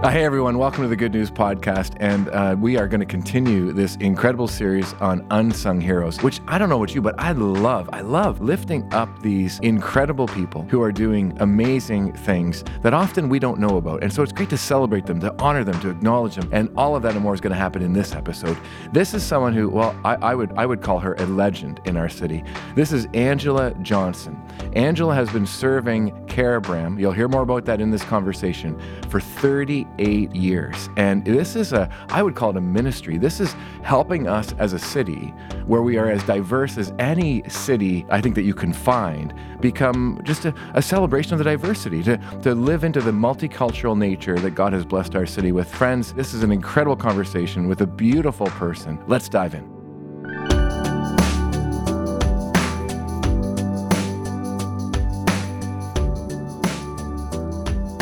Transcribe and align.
Uh, 0.00 0.10
hey 0.10 0.24
everyone, 0.24 0.58
welcome 0.58 0.84
to 0.84 0.88
the 0.88 0.94
Good 0.94 1.12
News 1.12 1.28
Podcast. 1.28 1.96
And 1.98 2.28
uh, 2.28 2.54
we 2.56 2.76
are 2.76 2.86
going 2.86 3.00
to 3.00 3.06
continue 3.06 3.72
this 3.72 3.96
incredible 3.96 4.46
series 4.46 4.92
on 5.00 5.26
unsung 5.32 5.80
heroes, 5.80 6.22
which 6.22 6.40
I 6.46 6.56
don't 6.56 6.68
know 6.68 6.78
what 6.78 6.94
you, 6.94 7.02
but 7.02 7.18
I 7.18 7.32
love. 7.32 7.90
I 7.92 8.02
love 8.02 8.40
lifting 8.40 8.88
up 8.94 9.08
these 9.22 9.58
incredible 9.58 10.28
people 10.28 10.62
who 10.70 10.80
are 10.82 10.92
doing 10.92 11.36
amazing 11.40 12.12
things 12.12 12.62
that 12.82 12.94
often 12.94 13.28
we 13.28 13.40
don't 13.40 13.58
know 13.58 13.76
about. 13.76 14.04
And 14.04 14.12
so 14.12 14.22
it's 14.22 14.30
great 14.30 14.50
to 14.50 14.56
celebrate 14.56 15.04
them, 15.04 15.18
to 15.18 15.34
honor 15.42 15.64
them, 15.64 15.80
to 15.80 15.90
acknowledge 15.90 16.36
them. 16.36 16.48
And 16.52 16.70
all 16.76 16.94
of 16.94 17.02
that 17.02 17.14
and 17.14 17.22
more 17.24 17.34
is 17.34 17.40
going 17.40 17.52
to 17.52 17.58
happen 17.58 17.82
in 17.82 17.92
this 17.92 18.14
episode. 18.14 18.56
This 18.92 19.14
is 19.14 19.24
someone 19.24 19.52
who, 19.52 19.68
well, 19.68 19.98
I, 20.04 20.14
I 20.14 20.34
would 20.36 20.52
I 20.56 20.64
would 20.64 20.80
call 20.80 21.00
her 21.00 21.14
a 21.14 21.26
legend 21.26 21.80
in 21.86 21.96
our 21.96 22.08
city. 22.08 22.44
This 22.76 22.92
is 22.92 23.08
Angela 23.14 23.74
Johnson. 23.82 24.40
Angela 24.74 25.16
has 25.16 25.28
been 25.30 25.44
serving 25.46 26.12
Carabram. 26.26 27.00
You'll 27.00 27.10
hear 27.10 27.26
more 27.26 27.42
about 27.42 27.64
that 27.64 27.80
in 27.80 27.90
this 27.90 28.04
conversation 28.04 28.80
for 29.08 29.18
38 29.98 30.34
years. 30.34 30.88
And 30.96 31.24
this 31.24 31.56
is 31.56 31.72
a, 31.72 31.88
I 32.08 32.22
would 32.22 32.34
call 32.34 32.50
it 32.50 32.56
a 32.56 32.60
ministry. 32.60 33.18
This 33.18 33.40
is 33.40 33.54
helping 33.82 34.28
us 34.28 34.54
as 34.58 34.72
a 34.72 34.78
city 34.78 35.34
where 35.66 35.82
we 35.82 35.98
are 35.98 36.10
as 36.10 36.22
diverse 36.24 36.78
as 36.78 36.92
any 36.98 37.48
city 37.48 38.06
I 38.10 38.20
think 38.20 38.34
that 38.36 38.42
you 38.42 38.54
can 38.54 38.72
find 38.72 39.34
become 39.60 40.20
just 40.22 40.44
a, 40.44 40.54
a 40.74 40.82
celebration 40.82 41.32
of 41.32 41.38
the 41.38 41.44
diversity, 41.44 42.02
to, 42.04 42.16
to 42.42 42.54
live 42.54 42.84
into 42.84 43.00
the 43.00 43.10
multicultural 43.10 43.96
nature 43.96 44.38
that 44.38 44.52
God 44.52 44.72
has 44.72 44.84
blessed 44.84 45.14
our 45.16 45.26
city 45.26 45.52
with. 45.52 45.68
Friends, 45.68 46.12
this 46.12 46.34
is 46.34 46.42
an 46.42 46.52
incredible 46.52 46.96
conversation 46.96 47.68
with 47.68 47.80
a 47.80 47.86
beautiful 47.86 48.46
person. 48.46 49.02
Let's 49.06 49.28
dive 49.28 49.54
in. 49.54 49.77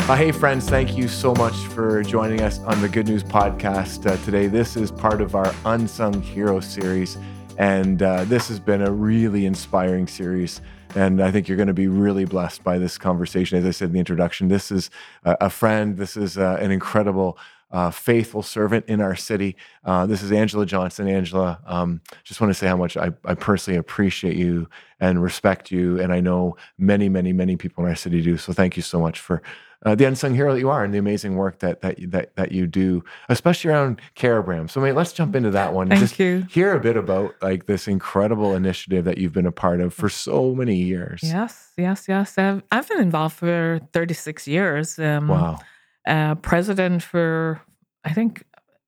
Uh, 0.07 0.15
hey, 0.15 0.31
friends, 0.31 0.69
thank 0.69 0.97
you 0.97 1.05
so 1.05 1.33
much 1.33 1.53
for 1.53 2.01
joining 2.01 2.39
us 2.39 2.59
on 2.59 2.79
the 2.79 2.87
Good 2.87 3.09
News 3.09 3.25
Podcast 3.25 4.09
uh, 4.09 4.15
today. 4.23 4.47
This 4.47 4.77
is 4.77 4.89
part 4.89 5.19
of 5.19 5.35
our 5.35 5.53
Unsung 5.65 6.21
Hero 6.21 6.61
series, 6.61 7.17
and 7.57 8.01
uh, 8.01 8.23
this 8.23 8.47
has 8.47 8.57
been 8.57 8.81
a 8.83 8.89
really 8.89 9.45
inspiring 9.45 10.07
series. 10.07 10.61
And 10.95 11.21
I 11.21 11.29
think 11.29 11.49
you're 11.49 11.57
going 11.57 11.67
to 11.67 11.73
be 11.73 11.89
really 11.89 12.23
blessed 12.23 12.63
by 12.63 12.77
this 12.77 12.97
conversation. 12.97 13.57
As 13.57 13.65
I 13.65 13.71
said 13.71 13.87
in 13.87 13.91
the 13.95 13.99
introduction, 13.99 14.47
this 14.47 14.71
is 14.71 14.89
a 15.25 15.49
friend, 15.49 15.97
this 15.97 16.15
is 16.15 16.37
uh, 16.37 16.57
an 16.61 16.71
incredible 16.71 17.37
uh, 17.71 17.91
faithful 17.91 18.41
servant 18.41 18.85
in 18.87 19.01
our 19.01 19.15
city. 19.15 19.57
Uh, 19.83 20.05
this 20.05 20.23
is 20.23 20.31
Angela 20.31 20.65
Johnson. 20.65 21.09
Angela, 21.09 21.59
um, 21.65 21.99
just 22.23 22.39
want 22.39 22.49
to 22.49 22.53
say 22.53 22.67
how 22.67 22.77
much 22.77 22.95
I, 22.95 23.11
I, 23.25 23.35
personally 23.35 23.77
appreciate 23.77 24.37
you 24.37 24.69
and 25.01 25.21
respect 25.21 25.69
you. 25.69 25.99
And 25.99 26.13
I 26.13 26.21
know 26.21 26.55
many, 26.77 27.09
many, 27.09 27.33
many 27.33 27.57
people 27.57 27.83
in 27.83 27.89
our 27.89 27.95
city 27.97 28.21
do. 28.21 28.37
So 28.37 28.53
thank 28.53 28.77
you 28.77 28.83
so 28.83 29.01
much 29.01 29.19
for 29.19 29.41
uh, 29.85 29.93
the 29.95 30.05
unsung 30.05 30.33
hero 30.33 30.53
that 30.53 30.59
you 30.59 30.69
are 30.69 30.83
and 30.83 30.93
the 30.93 30.97
amazing 30.97 31.35
work 31.35 31.59
that 31.59 31.81
that 31.81 31.97
that 32.11 32.35
that 32.35 32.51
you 32.51 32.65
do, 32.67 33.03
especially 33.29 33.69
around 33.71 34.01
Carabram. 34.15 34.69
So, 34.69 34.81
I 34.81 34.85
mean, 34.85 34.95
let's 34.95 35.13
jump 35.13 35.35
into 35.35 35.51
that 35.51 35.73
one. 35.73 35.87
Thank 35.89 36.01
Just 36.01 36.19
you. 36.19 36.45
Hear 36.49 36.73
a 36.73 36.79
bit 36.79 36.97
about 36.97 37.35
like 37.41 37.67
this 37.67 37.87
incredible 37.87 38.55
initiative 38.55 39.05
that 39.05 39.17
you've 39.17 39.33
been 39.33 39.45
a 39.45 39.51
part 39.51 39.79
of 39.81 39.93
for 39.93 40.09
so 40.09 40.55
many 40.55 40.75
years. 40.75 41.21
Yes, 41.23 41.71
yes, 41.77 42.05
yes. 42.07 42.37
I've, 42.37 42.63
I've 42.71 42.87
been 42.89 43.01
involved 43.01 43.35
for 43.35 43.79
36 43.93 44.47
years. 44.47 44.97
Um, 44.99 45.27
wow. 45.27 45.59
Uh, 46.07 46.35
president 46.35 47.03
for 47.03 47.61
I 48.03 48.13
think 48.13 48.43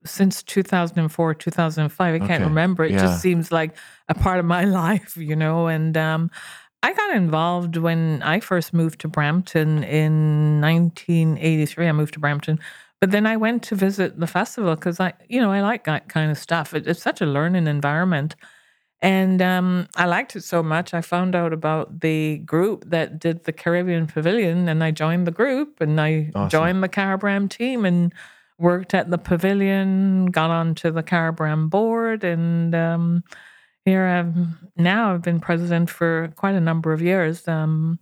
since 0.05 0.41
2004 0.43 1.33
2005 1.33 2.21
i 2.21 2.25
can't 2.25 2.45
remember 2.45 2.85
it 2.85 2.91
Yeah. 2.91 2.99
just 2.99 3.21
seems 3.21 3.51
like 3.51 3.75
a 4.07 4.13
part 4.13 4.39
of 4.39 4.45
my 4.45 4.63
life 4.83 5.17
you 5.17 5.35
know 5.35 5.67
and 5.67 5.97
um, 5.97 6.31
i 6.83 6.93
got 6.93 7.15
involved 7.15 7.77
when 7.77 8.21
i 8.23 8.39
first 8.39 8.73
moved 8.73 8.99
to 8.99 9.07
brampton 9.07 9.83
in 9.83 10.59
1983 10.61 11.87
i 11.87 11.91
moved 11.91 12.13
to 12.13 12.19
brampton 12.19 12.59
but 12.99 13.11
then 13.11 13.25
i 13.25 13.35
went 13.37 13.63
to 13.63 13.75
visit 13.75 14.19
the 14.19 14.27
festival 14.27 14.75
because 14.75 14.99
i 14.99 15.13
you 15.27 15.39
know 15.39 15.51
i 15.51 15.61
like 15.61 15.83
that 15.85 16.07
kind 16.09 16.31
of 16.31 16.37
stuff 16.37 16.73
it, 16.73 16.87
it's 16.87 17.01
such 17.01 17.21
a 17.21 17.25
learning 17.25 17.67
environment 17.67 18.35
and 19.01 19.41
um, 19.41 19.87
I 19.95 20.05
liked 20.05 20.35
it 20.35 20.43
so 20.43 20.61
much. 20.61 20.93
I 20.93 21.01
found 21.01 21.33
out 21.33 21.53
about 21.53 22.01
the 22.01 22.39
group 22.39 22.83
that 22.89 23.17
did 23.17 23.45
the 23.45 23.53
Caribbean 23.53 24.07
Pavilion, 24.07 24.67
and 24.67 24.83
I 24.83 24.91
joined 24.91 25.25
the 25.25 25.31
group, 25.31 25.79
and 25.79 26.01
I 26.01 26.31
Awesome. 26.35 26.49
joined 26.49 26.83
the 26.83 26.89
Carabram 26.89 27.49
team, 27.49 27.85
and 27.85 28.13
worked 28.57 28.93
at 28.93 29.09
the 29.09 29.17
pavilion. 29.17 30.25
Got 30.27 30.51
onto 30.51 30.91
the 30.91 31.03
Carabram 31.03 31.69
board, 31.69 32.25
and 32.25 32.75
um, 32.75 33.23
here 33.85 34.05
I'm 34.05 34.57
now. 34.77 35.13
I've 35.13 35.21
been 35.21 35.39
president 35.39 35.89
for 35.89 36.31
quite 36.35 36.55
a 36.55 36.59
number 36.59 36.93
of 36.93 37.01
years. 37.01 37.47
Um, 37.47 37.99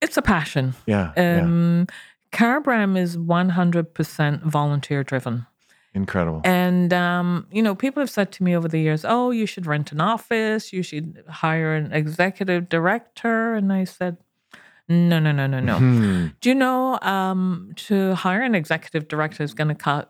it's 0.00 0.16
a 0.16 0.22
passion. 0.22 0.74
Yeah. 0.86 1.12
yeah. 1.16 1.40
Um, 1.40 1.86
Carabram 2.32 2.98
is 2.98 3.16
100% 3.16 4.42
volunteer 4.42 5.04
driven. 5.04 5.46
Incredible. 5.94 6.40
And 6.44 6.92
um, 6.92 7.46
you 7.52 7.62
know, 7.62 7.76
people 7.76 8.00
have 8.00 8.10
said 8.10 8.32
to 8.32 8.42
me 8.42 8.56
over 8.56 8.66
the 8.66 8.80
years, 8.80 9.04
"Oh, 9.04 9.30
you 9.30 9.46
should 9.46 9.64
rent 9.64 9.92
an 9.92 10.00
office. 10.00 10.72
You 10.72 10.82
should 10.82 11.22
hire 11.28 11.76
an 11.76 11.92
executive 11.92 12.68
director." 12.68 13.54
And 13.54 13.72
I 13.72 13.84
said, 13.84 14.16
"No, 14.88 15.20
no, 15.20 15.30
no, 15.30 15.46
no, 15.46 15.60
no. 15.60 15.78
Hmm. 15.78 16.26
Do 16.40 16.48
you 16.48 16.56
know 16.56 16.98
um, 17.00 17.70
to 17.76 18.16
hire 18.16 18.42
an 18.42 18.56
executive 18.56 19.06
director 19.06 19.44
is 19.44 19.54
going 19.54 19.68
to 19.68 19.76
cost 19.76 20.08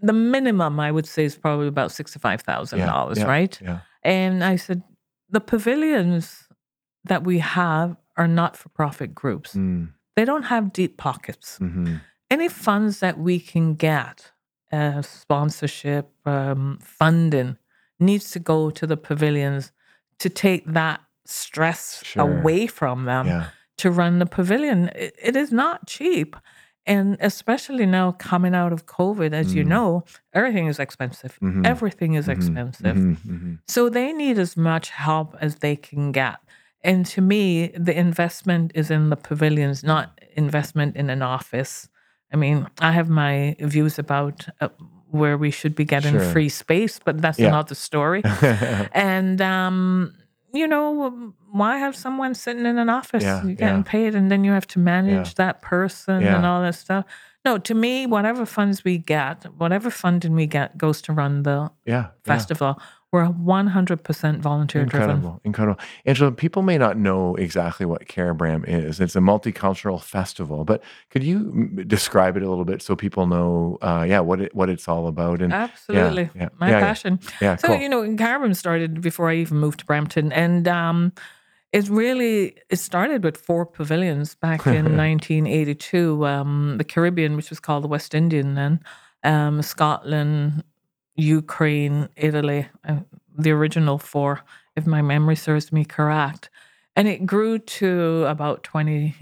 the 0.00 0.14
minimum? 0.14 0.80
I 0.80 0.90
would 0.90 1.06
say 1.06 1.24
is 1.24 1.36
probably 1.36 1.68
about 1.68 1.92
sixty-five 1.92 2.40
thousand 2.40 2.78
Yeah, 2.78 2.86
dollars, 2.86 3.18
yeah, 3.18 3.26
right?" 3.26 3.58
Yeah. 3.60 3.80
And 4.02 4.42
I 4.44 4.56
said, 4.56 4.82
"The 5.28 5.40
pavilions 5.40 6.48
that 7.04 7.24
we 7.24 7.38
have 7.38 7.96
are 8.16 8.28
not-for-profit 8.28 9.14
groups. 9.14 9.54
Mm, 9.54 9.92
They 10.16 10.24
don't 10.24 10.44
have 10.44 10.72
deep 10.72 10.96
pockets." 10.96 11.58
mhm. 11.60 12.00
any 12.32 12.48
funds 12.48 13.00
that 13.00 13.18
we 13.18 13.40
can 13.40 13.74
get, 13.74 14.32
uh, 14.72 15.02
sponsorship, 15.02 16.06
um, 16.26 16.78
funding, 16.80 17.56
needs 17.98 18.30
to 18.30 18.38
go 18.38 18.70
to 18.70 18.86
the 18.86 18.96
pavilions 18.96 19.72
to 20.18 20.28
take 20.28 20.64
that 20.72 21.00
stress 21.26 22.00
Sure. 22.04 22.22
away 22.22 22.66
from 22.68 23.04
them 23.04 23.26
Yeah. 23.26 23.46
to 23.78 23.90
run 23.90 24.18
the 24.20 24.26
pavilion. 24.26 24.88
It, 24.94 25.16
it 25.20 25.36
is 25.36 25.50
not 25.52 25.86
cheap. 25.88 26.36
And 26.90 27.16
especially 27.20 27.86
now 27.86 28.06
coming 28.30 28.54
out 28.60 28.72
of 28.72 28.80
COVID, 28.98 29.32
as 29.32 29.54
you 29.56 29.64
Mm. 29.64 29.68
know, 29.74 29.88
everything 30.38 30.66
is 30.72 30.78
expensive. 30.86 31.38
Mhm. 31.40 31.64
Everything 31.72 32.12
is 32.20 32.26
Mhm, 32.26 32.32
expensive. 32.36 32.96
mhm, 32.96 33.16
mhm. 33.34 33.58
So 33.74 33.80
they 33.88 34.12
need 34.22 34.38
as 34.46 34.56
much 34.56 34.86
help 35.08 35.28
as 35.40 35.52
they 35.64 35.76
can 35.88 36.10
get. 36.12 36.36
And 36.82 37.06
to 37.14 37.20
me, 37.20 37.44
the 37.88 37.96
investment 38.06 38.72
is 38.74 38.90
in 38.90 39.10
the 39.10 39.16
pavilions, 39.28 39.84
not 39.84 40.06
investment 40.44 40.96
in 40.96 41.10
an 41.10 41.22
office. 41.22 41.88
I 42.32 42.36
mean, 42.36 42.66
I 42.80 42.90
have 42.98 43.08
my 43.08 43.54
views 43.74 43.98
about 43.98 44.48
uh, 44.60 44.68
where 45.20 45.36
we 45.44 45.50
should 45.50 45.74
be 45.74 45.84
getting 45.84 46.12
Sure. 46.18 46.32
free 46.32 46.48
space, 46.48 46.98
but 47.06 47.14
that's 47.22 47.38
Yeah. 47.38 47.48
another 47.48 47.74
story. 47.76 48.22
and 48.92 49.40
um, 49.40 50.14
you 50.52 50.66
know, 50.66 51.32
why 51.50 51.78
have 51.78 51.96
someone 51.96 52.34
sitting 52.34 52.66
in 52.66 52.78
an 52.78 52.88
office? 52.88 53.22
Yeah, 53.22 53.42
You're 53.44 53.54
getting 53.54 53.78
yeah. 53.78 53.90
paid, 53.90 54.14
and 54.14 54.30
then 54.30 54.44
you 54.44 54.52
have 54.52 54.66
to 54.68 54.78
manage 54.78 55.34
that 55.36 55.62
person 55.62 56.22
Yeah. 56.22 56.36
and 56.36 56.46
all 56.46 56.60
that 56.62 56.74
stuff. 56.74 57.04
No, 57.44 57.56
to 57.58 57.74
me, 57.74 58.06
whatever 58.06 58.44
funds 58.44 58.84
we 58.84 58.98
get, 58.98 59.44
whatever 59.56 59.90
funding 59.90 60.34
we 60.34 60.46
get, 60.46 60.76
goes 60.76 61.00
to 61.02 61.12
run 61.12 61.42
the 61.42 61.70
yeah. 61.86 61.94
yeah. 61.94 62.06
festival. 62.24 62.80
We're 63.12 63.26
100% 63.26 64.38
volunteer 64.38 64.84
driven. 64.84 65.10
Incredible, 65.10 65.40
incredible. 65.44 65.80
Angela, 66.06 66.30
people 66.30 66.62
may 66.62 66.78
not 66.78 66.96
know 66.96 67.34
exactly 67.34 67.84
what 67.84 68.06
Carabram 68.06 68.64
is. 68.68 69.00
It's 69.00 69.16
a 69.16 69.20
multicultural 69.20 70.00
festival, 70.00 70.64
but 70.64 70.80
could 71.10 71.24
you 71.24 71.66
describe 71.88 72.36
it 72.36 72.44
a 72.44 72.48
little 72.48 72.64
bit 72.64 72.82
so 72.82 72.94
people 72.94 73.26
know, 73.26 73.78
uh, 73.82 74.04
yeah, 74.08 74.20
what 74.20 74.40
it 74.40 74.54
what 74.54 74.68
it's 74.70 74.86
all 74.86 75.08
about? 75.08 75.42
And 75.42 75.52
Absolutely. 75.52 76.30
yeah, 76.36 76.50
My 76.60 76.68
yeah, 76.70 76.78
yeah. 76.78 76.80
passion. 76.80 77.18
yeah, 77.40 77.56
So, 77.56 77.68
cool. 77.68 77.76
you 77.78 77.88
know, 77.88 78.02
Carabram 78.14 78.54
started 78.54 79.00
before 79.00 79.28
I 79.28 79.34
even 79.36 79.58
moved 79.58 79.80
to 79.80 79.86
Brampton. 79.86 80.30
And 80.30 80.68
um, 80.68 81.12
it 81.72 81.88
really, 81.88 82.58
it 82.68 82.76
started 82.78 83.24
with 83.24 83.36
four 83.36 83.66
pavilions 83.66 84.36
back 84.36 84.66
in 84.68 84.84
1982. 84.96 86.26
Um, 86.26 86.76
the 86.78 86.84
Caribbean, 86.84 87.34
which 87.34 87.50
was 87.50 87.58
called 87.58 87.82
the 87.82 87.88
West 87.88 88.14
Indian 88.14 88.54
then, 88.54 88.80
um, 89.24 89.62
Scotland, 89.62 90.62
Ukraine, 91.20 92.08
Italy, 92.16 92.68
uh, 92.86 92.96
the 93.36 93.50
original 93.50 93.98
four, 93.98 94.40
if 94.76 94.86
my 94.86 95.02
memory 95.02 95.36
serves 95.36 95.72
me 95.72 95.84
correct. 95.84 96.50
And 96.96 97.08
it 97.08 97.26
grew 97.26 97.58
to 97.58 98.24
about 98.26 98.62
20 98.64 99.14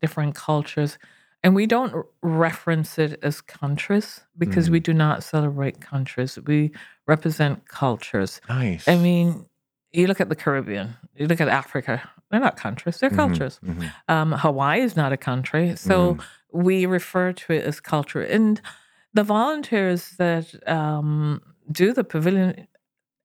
different 0.00 0.34
cultures. 0.34 0.98
And 1.42 1.54
we 1.54 1.66
don't 1.66 2.06
reference 2.22 2.98
it 2.98 3.18
as 3.22 3.40
countries 3.42 4.20
because 4.38 4.70
we 4.70 4.80
do 4.80 4.94
not 4.94 5.22
celebrate 5.22 5.80
countries. 5.80 6.38
We 6.46 6.72
represent 7.06 7.68
cultures. 7.68 8.40
nice. 8.48 8.88
I 8.88 8.96
mean, 8.96 9.44
you 9.92 10.06
look 10.06 10.20
at 10.20 10.28
the 10.30 10.36
Caribbean, 10.36 10.94
you 11.14 11.26
look 11.26 11.40
at 11.40 11.48
Africa, 11.48 12.02
they're 12.30 12.40
not 12.40 12.56
countries, 12.56 12.98
they're 12.98 13.10
Mhm, 13.10 13.16
cultures. 13.16 13.60
mhm. 13.62 13.92
Um, 14.08 14.32
Hawaii 14.32 14.80
is 14.80 14.96
not 14.96 15.12
a 15.12 15.16
country. 15.18 15.76
So 15.76 16.16
we 16.52 16.86
refer 16.86 17.32
to 17.32 17.52
it 17.52 17.64
as 17.64 17.78
culture. 17.80 18.22
And 18.22 18.60
the 19.14 19.22
volunteers 19.24 20.10
that 20.18 20.46
um, 20.68 21.40
do 21.70 21.92
the 21.92 22.04
pavilion, 22.04 22.66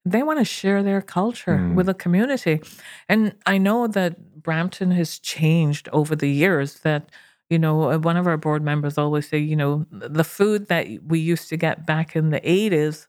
they 0.06 0.24
want 0.24 0.39
to 0.39 0.45
share 0.45 0.81
their 0.83 1.01
culture 1.01 1.57
Mm. 1.57 1.75
with 1.75 1.86
the 1.88 1.94
community. 1.94 2.62
And 3.07 3.33
I 3.45 3.57
know 3.57 3.88
that 3.88 4.41
Brampton 4.41 4.91
has 4.91 5.19
changed 5.19 5.89
over 5.91 6.15
the 6.15 6.30
years, 6.30 6.80
that 6.81 7.09
You 7.51 7.57
know, 7.57 7.89
uh, 7.91 7.97
one 7.97 8.15
of 8.19 8.27
our 8.27 8.38
board 8.38 8.62
members 8.62 8.95
always 8.97 9.27
say, 9.27 9.39
you 9.39 9.56
know, 9.56 9.83
the 9.91 10.24
food 10.24 10.68
that 10.68 10.86
we 11.12 11.18
used 11.33 11.50
to 11.50 11.57
get 11.57 11.83
back 11.83 12.15
in 12.15 12.30
the 12.30 12.39
80s 12.42 13.07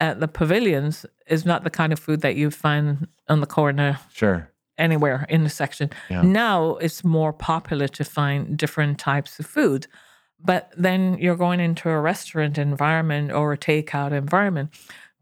at 0.00 0.20
the 0.20 0.28
pavilions 0.28 1.06
is 1.26 1.44
not 1.46 1.64
the 1.64 1.70
kind 1.70 1.90
of 1.92 1.98
food 1.98 2.20
that 2.20 2.36
you 2.36 2.50
find 2.50 3.08
on 3.28 3.40
the 3.40 3.46
corner 3.46 3.98
Sure. 4.12 4.50
anywhere 4.76 5.24
in 5.30 5.44
the 5.44 5.48
section. 5.50 5.88
Yeah. 6.10 6.20
Now 6.22 6.76
it's 6.84 7.02
more 7.04 7.32
popular 7.32 7.88
to 7.88 8.04
find 8.04 8.58
different 8.58 8.98
types 8.98 9.40
of 9.40 9.46
food. 9.46 9.86
But 10.42 10.72
then 10.76 11.18
you're 11.18 11.36
going 11.36 11.60
into 11.60 11.88
a 11.90 12.00
restaurant 12.00 12.56
environment 12.58 13.30
or 13.32 13.52
a 13.52 13.58
takeout 13.58 14.12
environment. 14.12 14.70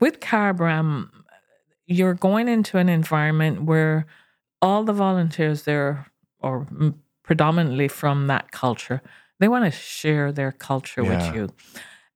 With 0.01 0.21
Carabram, 0.21 1.11
you're 1.87 2.15
going 2.15 2.49
into 2.49 2.79
an 2.79 2.89
environment 2.89 3.63
where 3.65 4.07
all 4.63 4.85
the 4.85 4.93
volunteers 4.93 5.63
there 5.65 6.07
are 6.41 6.67
predominantly 7.25 7.89
from 7.89 8.27
that 8.29 8.51
culture. 8.53 9.03
They 9.41 9.49
want 9.49 9.65
to 9.65 9.71
share 9.71 10.31
their 10.33 10.53
culture 10.53 11.03
Yeah. 11.03 11.09
with 11.27 11.35
you. 11.35 11.49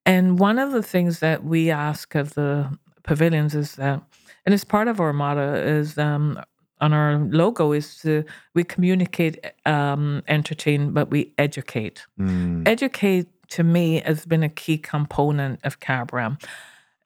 And 0.05 0.39
one 0.39 0.59
of 0.59 0.73
the 0.73 0.83
things 0.83 1.21
that 1.21 1.45
we 1.45 1.71
ask 1.71 2.15
of 2.15 2.35
the 2.35 2.77
pavilions 3.05 3.55
is 3.55 3.77
that, 3.77 4.03
and 4.45 4.55
it's 4.55 4.65
part 4.65 4.89
of 4.89 5.01
our 5.01 5.13
motto, 5.13 5.55
is 5.55 5.97
um, 5.99 6.41
on 6.83 6.93
our 6.93 7.19
logo 7.31 7.73
is 7.73 7.97
to 8.03 8.25
we 8.55 8.65
communicate, 8.65 9.39
um, 9.65 10.23
entertain, 10.29 10.93
but 10.93 11.11
we 11.11 11.33
educate. 11.39 12.05
Mm. 12.21 12.69
Educate 12.69 13.29
to 13.51 13.63
me 13.63 14.03
has 14.05 14.27
been 14.27 14.43
a 14.43 14.49
key 14.49 14.77
component 14.79 15.61
of 15.65 15.81
Carabram. 15.81 16.43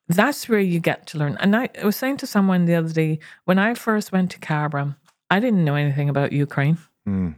That's 0.08 0.48
where 0.48 0.60
you 0.60 0.80
get 0.80 1.06
to 1.08 1.18
learn. 1.18 1.36
And 1.40 1.54
I, 1.54 1.68
I 1.80 1.84
was 1.84 1.96
saying 1.96 2.18
to 2.18 2.26
someone 2.26 2.64
the 2.64 2.74
other 2.76 2.92
day, 2.92 3.18
when 3.44 3.58
I 3.58 3.74
first 3.74 4.12
went 4.12 4.30
to 4.32 4.38
Carabram, 4.38 4.96
I 5.30 5.40
didn't 5.40 5.64
know 5.64 5.74
anything 5.74 6.08
about 6.08 6.32
Ukraine. 6.32 6.78
Mm. 7.08 7.34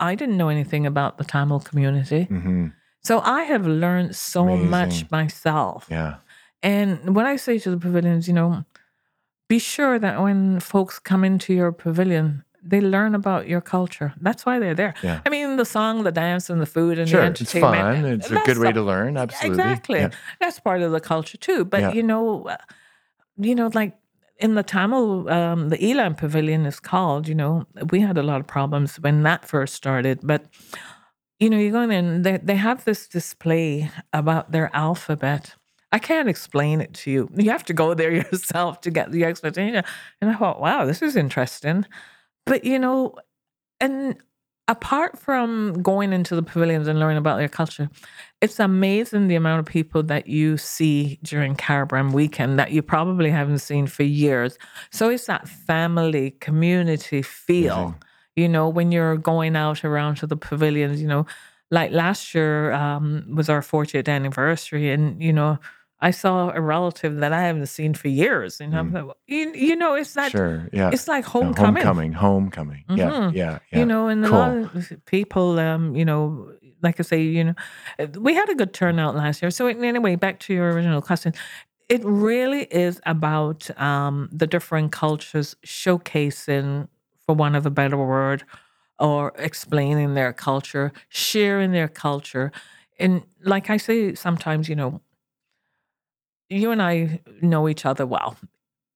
I 0.00 0.14
didn't 0.14 0.36
know 0.36 0.48
anything 0.48 0.84
about 0.86 1.18
the 1.18 1.24
Tamil 1.24 1.60
community. 1.60 2.24
hmm 2.24 2.66
So 3.02 3.20
I 3.20 3.44
have 3.44 3.66
learned 3.66 4.16
so 4.16 4.42
Amazing. 4.48 4.70
much 4.70 5.10
myself. 5.10 5.86
Yeah. 5.90 6.16
And 6.62 7.14
what 7.16 7.26
I 7.26 7.36
say 7.36 7.58
to 7.60 7.70
the 7.70 7.76
pavilions, 7.76 8.26
you 8.28 8.34
know, 8.34 8.64
be 9.54 9.58
sure 9.74 9.96
that 10.06 10.16
when 10.26 10.38
folks 10.60 10.94
come 11.10 11.22
into 11.30 11.50
your 11.60 11.72
pavilion, 11.84 12.26
they 12.70 12.80
learn 12.94 13.12
about 13.22 13.42
your 13.52 13.60
culture. 13.76 14.10
That's 14.26 14.42
why 14.46 14.54
they're 14.60 14.78
there. 14.82 14.94
Yeah. 15.08 15.18
I 15.26 15.28
mean, 15.34 15.48
the 15.62 15.68
song, 15.76 15.94
the 16.08 16.12
dance, 16.24 16.44
and 16.52 16.58
the 16.64 16.70
food 16.76 16.94
and 17.00 17.08
Sure. 17.08 17.24
the 17.30 17.42
It's 17.44 17.52
fun. 17.66 18.04
It's 18.14 18.30
a 18.30 18.40
good 18.48 18.58
way 18.64 18.72
to 18.72 18.82
learn. 18.92 19.12
Absolutely. 19.24 19.50
Exactly. 19.50 19.98
Yeah. 20.02 20.10
That's 20.40 20.58
part 20.68 20.80
of 20.86 20.90
the 20.96 21.00
culture 21.12 21.38
too. 21.48 21.60
But 21.72 21.80
Yeah. 21.80 21.92
you 21.96 22.02
know, 22.10 22.24
uh, 22.54 22.56
you 23.48 23.54
know, 23.58 23.68
like 23.80 23.92
in 24.44 24.54
the 24.58 24.62
Tamil, 24.74 25.28
um, 25.38 25.68
the 25.72 25.78
Eelam 25.88 26.14
Pavilion 26.22 26.62
is 26.72 26.78
called. 26.80 27.22
You 27.30 27.36
know, 27.42 27.52
we 27.92 27.98
had 28.08 28.16
a 28.18 28.22
lot 28.30 28.40
of 28.42 28.46
problems 28.46 28.90
when 29.04 29.16
that 29.28 29.40
first 29.52 29.72
started. 29.82 30.16
But 30.32 30.42
you 31.42 31.48
know, 31.50 31.58
you 31.64 31.70
go 31.72 31.82
in 31.86 31.90
and 31.90 32.24
they 32.26 32.36
they 32.48 32.56
have 32.68 32.78
this 32.84 33.08
display 33.18 33.90
about 34.12 34.44
their 34.54 34.68
alphabet. 34.86 35.56
I 35.92 35.98
can't 35.98 36.28
explain 36.28 36.80
it 36.80 36.94
to 36.94 37.10
you. 37.10 37.28
You 37.36 37.50
have 37.50 37.64
to 37.66 37.74
go 37.74 37.94
there 37.94 38.12
yourself 38.32 38.80
to 38.82 38.90
get 38.90 39.12
the 39.12 39.24
explanation. 39.24 39.84
And 40.20 40.30
I 40.30 40.34
thought, 40.34 40.60
wow, 40.60 40.84
this 40.84 41.02
is 41.02 41.16
interesting. 41.16 41.86
But 42.46 42.64
you 42.64 42.78
know, 42.78 43.14
and 43.78 44.16
apart 44.68 45.18
from 45.18 45.82
going 45.82 46.12
into 46.12 46.34
the 46.34 46.42
pavilions 46.42 46.88
and 46.88 46.98
learning 46.98 47.18
about 47.18 47.36
their 47.36 47.48
culture, 47.48 47.90
it's 48.40 48.58
amazing 48.58 49.28
the 49.28 49.34
amount 49.34 49.60
of 49.60 49.66
people 49.66 50.02
that 50.04 50.26
you 50.26 50.56
see 50.56 51.18
during 51.22 51.54
Carabram 51.54 52.12
weekend 52.12 52.58
that 52.58 52.72
you 52.72 52.82
probably 52.82 53.30
haven't 53.30 53.58
seen 53.58 53.86
for 53.86 54.02
years. 54.02 54.58
So 54.90 55.10
it's 55.10 55.26
that 55.26 55.48
family 55.48 56.32
community 56.40 57.22
feel, 57.22 57.74
Amazing. 57.74 58.02
you 58.36 58.48
know, 58.48 58.68
when 58.68 58.92
you're 58.92 59.16
going 59.16 59.56
out 59.56 59.84
around 59.84 60.16
to 60.16 60.26
the 60.26 60.36
pavilions, 60.36 61.02
you 61.02 61.08
know, 61.08 61.26
like 61.70 61.90
last 61.90 62.34
year 62.34 62.72
um, 62.72 63.24
was 63.34 63.48
our 63.48 63.62
40th 63.62 64.08
anniversary, 64.08 64.90
and 64.90 65.22
you 65.22 65.32
know, 65.32 65.58
I 66.02 66.10
saw 66.10 66.50
a 66.50 66.60
relative 66.60 67.16
that 67.22 67.32
I 67.32 67.42
haven't 67.42 67.66
seen 67.66 67.94
for 67.94 68.08
years, 68.08 68.60
and 68.60 68.76
I'm 68.76 68.92
like, 68.92 69.16
you, 69.28 69.52
you 69.54 69.76
know, 69.76 69.94
it's 69.94 70.14
that 70.14 70.32
Sure. 70.32 70.68
Yeah. 70.72 70.90
it's 70.92 71.06
like 71.06 71.24
Yeah, 71.24 71.30
homecoming. 71.30 71.82
Homecoming. 71.84 72.12
Homecoming. 72.12 72.84
Yeah. 72.88 73.10
Mhm. 73.10 73.34
Yeah. 73.34 73.58
Yeah. 73.70 73.78
You 73.78 73.86
know, 73.86 74.08
and 74.08 74.26
a 74.26 74.28
lot 74.28 74.56
of 74.56 74.92
people, 75.06 75.58
um, 75.60 75.94
you 75.94 76.04
know, 76.04 76.52
like 76.82 76.98
I 76.98 77.04
say, 77.04 77.22
you 77.22 77.44
know, 77.44 77.54
uh, 78.00 78.06
we 78.18 78.34
had 78.34 78.48
a 78.50 78.56
good 78.56 78.72
turnout 78.74 79.14
last 79.14 79.40
year. 79.42 79.50
So 79.52 79.68
anyway, 79.68 80.16
back 80.16 80.40
to 80.40 80.52
your 80.52 80.72
original 80.72 81.00
question, 81.00 81.32
it 81.88 82.02
really 82.04 82.64
is 82.64 83.00
about 83.06 83.70
um, 83.80 84.28
the 84.32 84.46
different 84.48 84.90
cultures 84.92 85.54
showcasing, 85.64 86.88
for 87.26 87.34
one 87.36 87.54
of 87.54 87.64
a 87.64 87.70
better 87.70 87.96
word, 87.96 88.42
or 88.98 89.32
explaining 89.38 90.14
their 90.14 90.32
culture, 90.32 90.90
sharing 91.08 91.70
their 91.72 91.88
culture, 91.88 92.50
and 92.98 93.22
like 93.44 93.70
I 93.70 93.76
say, 93.76 94.14
sometimes, 94.14 94.68
you 94.68 94.74
know, 94.76 95.00
you 96.52 96.70
and 96.70 96.82
I 96.82 97.20
know 97.40 97.68
each 97.68 97.84
other 97.86 98.06
well. 98.06 98.36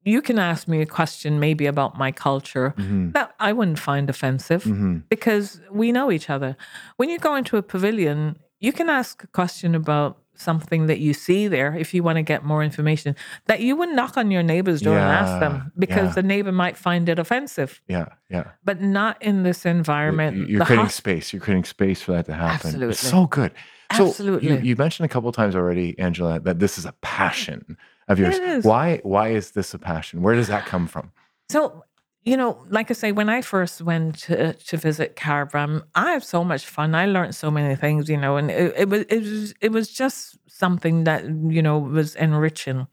You 0.04 0.22
can 0.22 0.38
ask 0.38 0.68
me 0.68 0.80
a 0.82 0.86
question 0.86 1.40
maybe 1.40 1.66
about 1.66 1.98
my 1.98 2.12
culture 2.12 2.74
Mhm. 2.76 3.12
that 3.14 3.34
I 3.40 3.52
wouldn't 3.52 3.78
find 3.80 4.08
offensive 4.08 4.62
Mhm. 4.64 5.02
because 5.08 5.60
we 5.70 5.90
know 5.90 6.12
each 6.12 6.30
other. 6.30 6.56
When 6.96 7.08
you 7.08 7.18
go 7.18 7.34
into 7.34 7.56
a 7.56 7.62
pavilion, 7.62 8.36
you 8.60 8.72
can 8.72 8.88
ask 8.88 9.24
a 9.24 9.26
question 9.26 9.74
about 9.74 10.18
something 10.38 10.86
that 10.86 10.98
you 11.00 11.14
see 11.14 11.48
there 11.48 11.74
if 11.74 11.94
you 11.94 12.02
want 12.02 12.16
to 12.16 12.22
get 12.22 12.44
more 12.44 12.62
information 12.62 13.16
that 13.46 13.60
you 13.60 13.74
would 13.74 13.88
knock 13.88 14.16
on 14.18 14.30
your 14.30 14.42
neighbor's 14.42 14.82
door 14.82 14.98
and 14.98 15.10
ask 15.10 15.40
them 15.40 15.72
because 15.78 16.08
yeah. 16.08 16.12
the 16.12 16.22
neighbor 16.22 16.52
might 16.52 16.76
find 16.76 17.08
it 17.08 17.18
offensive, 17.18 17.80
Yeah. 17.88 18.06
Yeah. 18.30 18.44
but 18.62 18.82
not 18.82 19.20
in 19.22 19.44
this 19.44 19.64
environment. 19.64 20.36
You- 20.36 20.46
You're 20.46 20.64
creating 20.66 20.90
space. 20.90 21.32
You're 21.32 21.40
creating 21.40 21.64
space 21.64 22.02
for 22.02 22.12
that 22.12 22.26
to 22.26 22.34
happen. 22.34 22.66
Absolutely. 22.68 22.88
It's 22.90 23.00
so 23.00 23.26
good. 23.26 23.52
So 23.94 24.04
you, 24.04 24.08
Absolutely. 24.08 24.66
you 24.66 24.76
mentioned 24.76 25.06
a 25.06 25.08
couple 25.08 25.30
times 25.32 25.54
already, 25.54 25.98
Angela, 25.98 26.40
that 26.40 26.58
this 26.58 26.76
is 26.76 26.86
a 26.86 26.92
passion 27.02 27.76
of 28.08 28.18
yours. 28.18 28.64
Why? 28.64 29.00
Why 29.04 29.28
is 29.28 29.52
this 29.52 29.74
a 29.74 29.78
passion? 29.78 30.22
Where 30.22 30.34
does 30.34 30.48
that 30.48 30.66
come 30.66 30.86
from? 30.88 31.12
So, 31.48 31.84
you 32.24 32.36
know, 32.36 32.64
like 32.68 32.90
I 32.90 32.94
say, 32.94 33.12
when 33.12 33.28
I 33.28 33.42
first 33.42 33.80
went 33.80 34.18
to, 34.22 34.54
to 34.54 34.76
visit 34.76 35.14
Carabram, 35.14 35.84
I 35.94 36.12
had 36.12 36.24
so 36.24 36.42
much 36.42 36.66
fun. 36.66 36.96
I 36.96 37.06
learned 37.06 37.36
so 37.36 37.50
many 37.50 37.76
things, 37.76 38.08
you 38.08 38.16
know, 38.16 38.36
and 38.36 38.50
it, 38.50 38.74
it 38.76 38.88
was 38.88 39.02
it 39.02 39.22
was 39.22 39.54
it 39.60 39.72
was 39.72 39.88
just 39.88 40.36
something 40.48 41.04
that 41.04 41.24
you 41.24 41.62
know 41.62 41.78
was 41.78 42.16
enriching. 42.16 42.88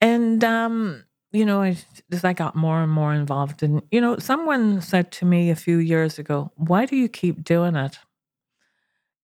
And 0.00 0.44
um, 0.44 1.04
you 1.32 1.44
know, 1.44 1.62
I, 1.62 1.76
as 2.12 2.24
I 2.24 2.32
got 2.32 2.54
more 2.54 2.80
and 2.82 2.92
more 2.92 3.12
involved, 3.12 3.62
and 3.64 3.82
you 3.90 4.00
know, 4.00 4.18
someone 4.18 4.80
said 4.80 5.10
to 5.12 5.24
me 5.24 5.50
a 5.50 5.56
few 5.56 5.78
years 5.78 6.18
ago, 6.18 6.52
"Why 6.54 6.86
do 6.86 6.94
you 6.94 7.08
keep 7.08 7.42
doing 7.42 7.74
it?" 7.74 7.98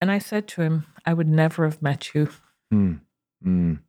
And 0.01 0.11
I 0.11 0.19
said 0.19 0.47
to 0.49 0.63
him, 0.63 0.87
"I 1.05 1.13
would 1.13 1.29
never 1.29 1.65
have 1.65 1.83
met 1.83 2.15
you." 2.15 2.29
Hmm. 2.71 2.95
Mm. 3.45 3.81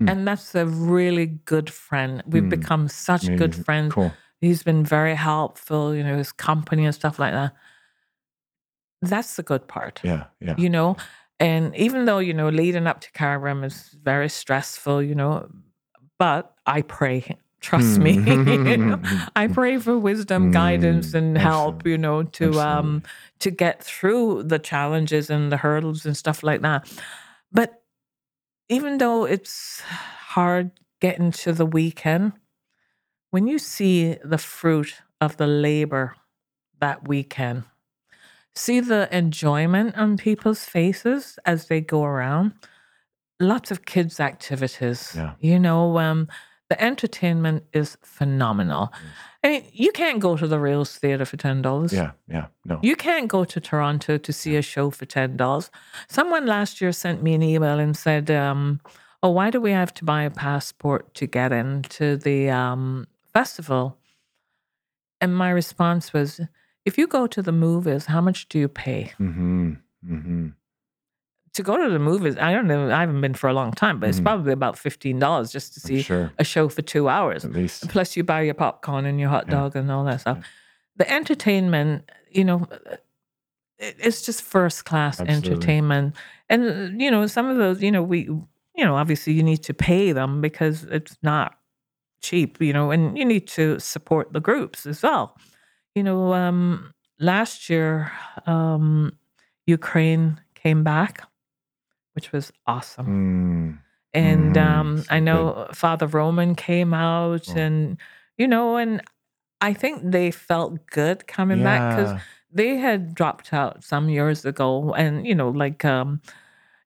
Hmm. 0.00 0.08
And 0.08 0.26
that's 0.26 0.54
a 0.54 0.66
really 0.66 1.26
good 1.26 1.70
friend. 1.70 2.22
We've 2.26 2.42
Hmm. 2.44 2.48
become 2.48 2.88
such 2.88 3.26
good 3.36 3.54
friends 3.54 3.92
Cool. 3.94 4.12
he's 4.40 4.62
been 4.62 4.84
very 4.84 5.14
helpful, 5.14 5.94
you 5.94 6.02
know, 6.02 6.16
his 6.16 6.32
company 6.32 6.84
and 6.86 6.94
stuff 6.94 7.18
like 7.18 7.32
that. 7.32 7.54
That's 9.02 9.36
the 9.36 9.42
good 9.42 9.66
part, 9.68 10.00
Yeah. 10.04 10.24
Yeah. 10.40 10.54
you 10.56 10.68
know. 10.70 10.96
And 11.40 11.74
even 11.76 12.04
though, 12.04 12.18
you 12.20 12.32
know, 12.34 12.48
leading 12.48 12.86
up 12.86 13.00
to 13.00 13.10
Carabram 13.12 13.64
is 13.64 13.90
very 14.02 14.28
stressful, 14.28 15.02
you 15.02 15.14
know, 15.14 15.50
but 16.18 16.54
I 16.66 16.82
pray, 16.82 17.36
trust 17.62 17.98
me. 17.98 18.18
I 19.36 19.46
pray 19.48 19.78
for 19.78 19.96
wisdom, 19.98 20.50
guidance, 20.50 21.12
Mm, 21.12 21.18
and 21.18 21.38
help, 21.38 21.76
absolutely. 21.86 21.90
you 21.92 21.98
know, 21.98 22.22
to 22.24 22.60
um 22.60 23.02
to 23.38 23.50
get 23.50 23.82
through 23.82 24.42
the 24.44 24.58
challenges 24.58 25.30
and 25.30 25.50
the 25.50 25.56
hurdles 25.56 26.04
and 26.04 26.16
stuff 26.16 26.42
like 26.42 26.60
that. 26.62 26.84
But 27.50 27.82
even 28.68 28.98
though 28.98 29.24
it's 29.24 29.80
hard 30.34 30.70
getting 31.00 31.30
to 31.32 31.52
the 31.52 31.66
weekend, 31.66 32.32
when 33.30 33.46
you 33.46 33.58
see 33.58 34.16
the 34.24 34.38
fruit 34.38 35.00
of 35.20 35.36
the 35.36 35.46
labor 35.46 36.14
that 36.80 37.08
weekend, 37.08 37.64
see 38.54 38.80
the 38.80 39.08
enjoyment 39.16 39.96
on 39.96 40.16
people's 40.16 40.64
faces 40.64 41.38
as 41.44 41.66
they 41.66 41.80
go 41.80 42.04
around, 42.04 42.52
lots 43.40 43.70
of 43.70 43.84
kids' 43.84 44.20
activities. 44.20 45.12
Yeah. 45.16 45.34
You 45.40 45.58
know, 45.58 45.98
um, 45.98 46.28
the 46.72 46.82
entertainment 46.82 47.64
is 47.74 47.98
phenomenal. 48.02 48.92
I 49.44 49.48
mean, 49.48 49.64
you 49.72 49.92
can't 49.92 50.20
go 50.20 50.36
to 50.38 50.46
the 50.46 50.58
Rose 50.58 50.96
Theatre 50.96 51.26
for 51.26 51.36
ten 51.36 51.60
dollars. 51.60 51.92
Yeah. 51.92 52.12
Yeah. 52.28 52.46
No. 52.64 52.78
You 52.82 52.96
can't 52.96 53.28
go 53.28 53.44
to 53.44 53.60
Toronto 53.60 54.16
to 54.16 54.32
see 54.32 54.56
a 54.56 54.62
show 54.62 54.90
for 54.90 55.04
ten 55.04 55.36
dollars. 55.36 55.70
Someone 56.08 56.46
last 56.46 56.80
year 56.80 56.92
sent 56.92 57.22
me 57.22 57.34
an 57.34 57.42
email 57.42 57.78
and 57.78 57.94
said, 57.94 58.30
um, 58.30 58.80
"Oh, 59.22 59.30
why 59.30 59.50
do 59.50 59.60
we 59.60 59.72
have 59.72 59.92
to 59.94 60.04
buy 60.04 60.22
a 60.22 60.30
passport 60.30 61.12
to 61.14 61.26
get 61.26 61.52
into 61.52 62.16
the 62.16 62.48
um, 62.48 63.06
festival?" 63.34 63.98
And 65.20 65.36
my 65.36 65.50
response 65.50 66.14
was, 66.14 66.40
"If 66.86 66.96
you 66.96 67.06
go 67.06 67.26
to 67.26 67.42
the 67.42 67.52
movies, 67.52 68.06
how 68.06 68.22
much 68.22 68.48
do 68.48 68.58
you 68.58 68.68
pay 68.68 69.12
Mm-hmm. 69.20 69.72
Mm-hmm. 70.08 70.48
To 71.54 71.62
go 71.62 71.76
to 71.76 71.90
the 71.90 71.98
movies?" 71.98 72.36
I 72.38 72.52
don't 72.52 72.66
know. 72.66 72.90
I 72.90 73.00
haven't 73.00 73.20
been 73.20 73.34
for 73.34 73.48
a 73.48 73.54
long 73.54 73.72
time, 73.72 73.98
but 74.00 74.08
it's 74.08 74.20
Mhm. 74.20 74.24
probably 74.24 74.52
about 74.52 74.78
fifteen 74.78 75.18
dollars 75.18 75.50
just 75.52 75.74
to 75.74 75.80
see 75.80 76.02
sure. 76.02 76.32
a 76.38 76.44
show 76.44 76.68
for 76.68 76.82
two 76.82 77.08
hours. 77.08 77.44
At 77.44 77.52
least. 77.52 77.88
Plus, 77.88 78.16
you 78.16 78.24
buy 78.24 78.42
your 78.42 78.54
popcorn 78.54 79.04
and 79.06 79.18
your 79.20 79.28
hot 79.28 79.44
Yeah. 79.46 79.56
dog 79.56 79.76
and 79.76 79.90
all 79.90 80.04
that 80.04 80.20
stuff. 80.22 80.38
Yeah. 80.38 80.44
The 80.96 81.10
entertainment, 81.12 82.10
you 82.30 82.44
know, 82.44 82.66
it's 83.78 84.22
just 84.22 84.42
first 84.42 84.84
class 84.84 85.20
Absolutely. 85.20 85.50
entertainment. 85.52 86.16
And 86.48 86.62
uh, 86.64 87.04
you 87.04 87.10
know, 87.10 87.26
some 87.26 87.46
of 87.48 87.56
those, 87.56 87.82
you 87.82 87.90
know, 87.90 88.02
we 88.02 88.20
you 88.74 88.84
know, 88.84 88.96
obviously 88.96 89.32
you 89.34 89.42
need 89.42 89.62
to 89.64 89.74
pay 89.74 90.12
them 90.12 90.40
because 90.40 90.84
it's 90.84 91.16
not 91.22 91.58
cheap, 92.22 92.60
you 92.60 92.72
know, 92.72 92.90
and 92.90 93.18
you 93.18 93.24
need 93.24 93.46
to 93.48 93.78
support 93.78 94.32
the 94.32 94.40
groups 94.40 94.86
as 94.86 95.02
well. 95.02 95.36
You 95.94 96.02
know, 96.02 96.32
um 96.32 96.92
last 97.18 97.68
year 97.68 98.10
um 98.46 99.12
Ukraine 99.66 100.40
came 100.54 100.82
back, 100.84 101.22
which 102.14 102.32
was 102.32 102.52
awesome. 102.66 103.06
Mm, 103.06 103.78
And 104.14 104.54
Mhm. 104.56 104.62
um, 104.62 105.04
I 105.08 105.18
good. 105.18 105.24
know 105.24 105.68
Father 105.72 106.06
Roman 106.06 106.54
came 106.54 106.92
out, 106.92 107.48
Oh. 107.48 107.58
and 107.58 107.96
you 108.36 108.46
know, 108.46 108.76
and 108.76 109.00
I 109.60 109.72
think 109.72 110.02
they 110.04 110.30
felt 110.30 110.86
good 110.86 111.26
coming 111.26 111.62
back 111.62 111.90
because 111.96 112.20
they 112.52 112.76
had 112.76 113.14
dropped 113.14 113.52
out 113.54 113.82
some 113.84 114.08
years 114.10 114.44
ago, 114.44 114.92
and 114.94 115.26
you 115.26 115.34
know, 115.34 115.48
like 115.48 115.84
um, 115.84 116.20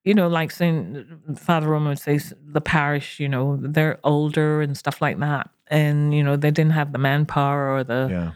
you 0.05 0.13
know, 0.13 0.29
like 0.29 0.51
saying 0.51 1.05
Father 1.35 1.67
Roman 1.67 1.89
would 1.89 1.99
say 1.99 2.17
the 2.39 2.61
parish, 2.61 3.19
you 3.19 3.27
know, 3.27 3.57
they're 3.61 3.99
older 4.05 4.61
and 4.61 4.77
stuff 4.77 5.01
like 5.01 5.19
that, 5.19 5.49
and 5.67 6.13
you 6.13 6.23
know, 6.23 6.37
they 6.37 6.51
didn't 6.51 6.71
have 6.73 6.93
the 6.93 6.97
manpower 6.99 7.69
or 7.75 7.83
the 7.83 8.07
Yeah. 8.09 8.31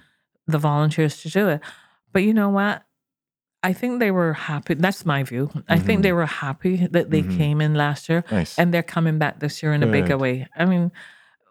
the 0.48 0.58
volunteers 0.58 1.22
to 1.22 1.30
do 1.30 1.48
it. 1.48 1.62
But 2.12 2.24
you 2.24 2.34
know 2.34 2.50
what? 2.50 2.84
I 3.64 3.74
think 3.74 4.00
they 4.00 4.10
were 4.12 4.34
happy. 4.34 4.74
That's 4.74 5.06
my 5.06 5.22
view. 5.24 5.52
I 5.70 5.78
think 5.78 6.02
they 6.02 6.14
were 6.14 6.26
happy 6.26 6.88
that 6.88 7.12
they 7.12 7.22
Mhm. 7.22 7.38
came 7.38 7.62
in 7.62 7.76
last 7.76 8.10
year 8.10 8.24
Nice. 8.32 8.58
and 8.58 8.74
they're 8.74 8.82
coming 8.96 9.20
back 9.20 9.40
this 9.40 9.62
year 9.62 9.72
in 9.74 9.84
a 9.84 9.88
bigger 9.88 10.18
way. 10.18 10.48
I 10.58 10.66
mean, 10.66 10.92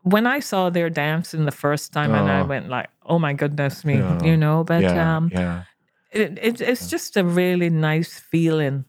when 0.02 0.26
I 0.26 0.40
saw 0.40 0.70
their 0.70 0.90
dancing 0.90 1.44
the 1.44 1.52
first 1.52 1.92
time, 1.92 2.12
and 2.14 2.28
I 2.28 2.40
Oh. 2.40 2.46
went 2.46 2.68
like, 2.68 2.88
"Oh 3.06 3.18
my 3.18 3.32
goodness 3.32 3.84
me," 3.84 3.98
Yeah. 3.98 4.18
you 4.24 4.36
know. 4.36 4.64
But 4.64 4.82
yeah. 4.82 5.16
um, 5.16 5.30
yeah. 5.32 5.62
it, 6.10 6.38
it, 6.42 6.60
it's 6.60 6.90
just 6.90 7.16
a 7.16 7.22
really 7.24 7.70
nice 7.70 8.18
feeling 8.18 8.84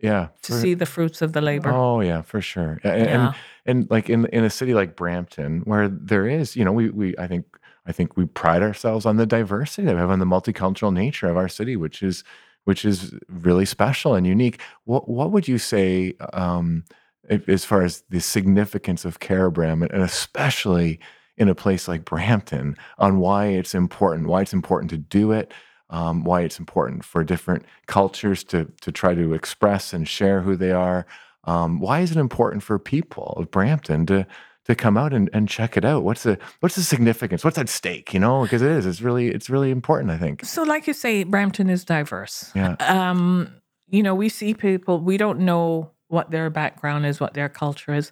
Yeah. 0.00 0.28
to 0.42 0.52
for- 0.52 0.58
see 0.58 0.72
the 0.74 0.86
fruits 0.86 1.20
of 1.20 1.32
the 1.34 1.42
labor. 1.42 1.70
Oh 1.70 2.00
yeah, 2.00 2.22
for 2.22 2.40
sure. 2.40 2.80
And, 2.84 3.04
Yeah. 3.04 3.14
and 3.26 3.34
and 3.66 3.90
like 3.90 4.08
in 4.08 4.24
in 4.32 4.44
a 4.44 4.50
city 4.50 4.72
like 4.72 4.96
Brampton, 4.96 5.60
where 5.66 5.88
there 5.88 6.26
is, 6.26 6.56
you 6.56 6.64
know, 6.64 6.72
we 6.72 6.88
we 6.90 7.14
I 7.18 7.26
think 7.26 7.44
I 7.86 7.92
think 7.92 8.16
we 8.16 8.24
pride 8.24 8.62
ourselves 8.62 9.04
on 9.04 9.16
the 9.18 9.26
diversity 9.26 9.84
that 9.86 9.94
we 9.94 10.00
have, 10.00 10.10
on 10.10 10.20
the 10.20 10.24
multicultural 10.36 10.92
nature 10.94 11.28
of 11.28 11.36
our 11.36 11.48
city, 11.48 11.76
which 11.76 12.02
is 12.02 12.24
which 12.64 12.84
is 12.84 13.14
really 13.28 13.64
special 13.64 14.14
and 14.14 14.26
unique. 14.26 14.60
What 14.84 15.08
what 15.08 15.32
would 15.32 15.48
you 15.48 15.58
say 15.58 16.14
um, 16.32 16.84
as 17.28 17.64
far 17.64 17.82
as 17.82 18.02
the 18.10 18.20
significance 18.20 19.04
of 19.04 19.20
Carabram, 19.20 19.82
and 19.82 20.02
especially 20.02 21.00
in 21.36 21.48
a 21.48 21.54
place 21.54 21.88
like 21.88 22.04
Brampton, 22.04 22.76
on 22.98 23.18
why 23.18 23.46
it's 23.46 23.74
important, 23.74 24.28
why 24.28 24.42
it's 24.42 24.52
important 24.52 24.90
to 24.90 24.98
do 24.98 25.32
it, 25.32 25.52
um, 25.90 26.24
why 26.24 26.42
it's 26.42 26.58
important 26.58 27.04
for 27.04 27.24
different 27.24 27.64
cultures 27.86 28.44
to 28.44 28.70
to 28.80 28.92
try 28.92 29.14
to 29.14 29.34
express 29.34 29.92
and 29.92 30.08
share 30.08 30.42
who 30.42 30.56
they 30.56 30.72
are. 30.72 31.06
Um, 31.44 31.80
why 31.80 32.00
is 32.00 32.12
it 32.12 32.16
important 32.16 32.62
for 32.62 32.78
people 32.78 33.34
of 33.36 33.50
Brampton 33.50 34.06
to 34.06 34.26
to 34.66 34.74
come 34.74 34.96
out 34.96 35.12
and, 35.12 35.28
and 35.32 35.48
check 35.48 35.76
it 35.76 35.84
out? 35.84 36.04
What's 36.04 36.22
the 36.22 36.38
what's 36.60 36.76
the 36.76 36.82
significance? 36.82 37.44
What's 37.44 37.58
at 37.58 37.68
stake? 37.68 38.14
You 38.14 38.20
know, 38.20 38.42
because 38.42 38.62
it 38.62 38.70
is. 38.70 38.86
It's 38.86 39.00
really 39.00 39.28
it's 39.28 39.50
really 39.50 39.70
important. 39.70 40.10
I 40.10 40.18
think. 40.18 40.44
So, 40.44 40.62
like 40.62 40.86
you 40.86 40.92
say, 40.92 41.24
Brampton 41.24 41.68
is 41.68 41.84
diverse. 41.84 42.50
Yeah. 42.54 42.76
Um, 42.80 43.52
you 43.92 44.02
know, 44.02 44.14
we 44.14 44.28
see 44.30 44.54
people, 44.54 44.98
we 45.00 45.18
don't 45.18 45.40
know 45.40 45.90
what 46.08 46.30
their 46.30 46.50
background 46.50 47.06
is, 47.06 47.20
what 47.20 47.34
their 47.34 47.48
culture 47.48 47.94
is. 47.94 48.10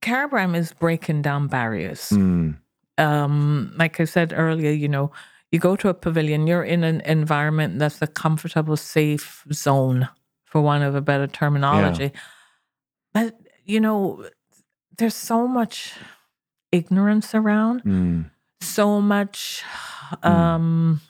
Carabram 0.00 0.56
is 0.56 0.72
breaking 0.72 1.22
down 1.22 1.46
barriers. 1.46 2.08
Mm, 2.10 2.56
um, 2.96 3.72
like 3.76 4.00
I 4.00 4.04
said 4.04 4.32
earlier, 4.34 4.70
you 4.70 4.88
know, 4.88 5.12
you 5.52 5.58
go 5.58 5.76
to 5.76 5.88
a 5.90 5.94
pavilion, 5.94 6.46
you're 6.46 6.64
in 6.64 6.84
an 6.84 7.02
environment 7.02 7.78
that's 7.78 8.00
a 8.00 8.06
comfortable, 8.06 8.76
safe 8.76 9.44
zone, 9.52 10.08
for 10.44 10.62
want 10.62 10.84
of 10.84 10.94
a 10.94 11.00
better 11.02 11.26
terminology. 11.26 12.12
But, 13.12 13.38
you 13.64 13.80
know, 13.80 14.26
there's 14.98 15.14
so 15.14 15.46
much 15.48 15.94
ignorance 16.72 17.34
around, 17.34 17.82
mm, 17.84 18.30
so 18.60 19.00
much 19.00 19.62
um, 20.22 21.00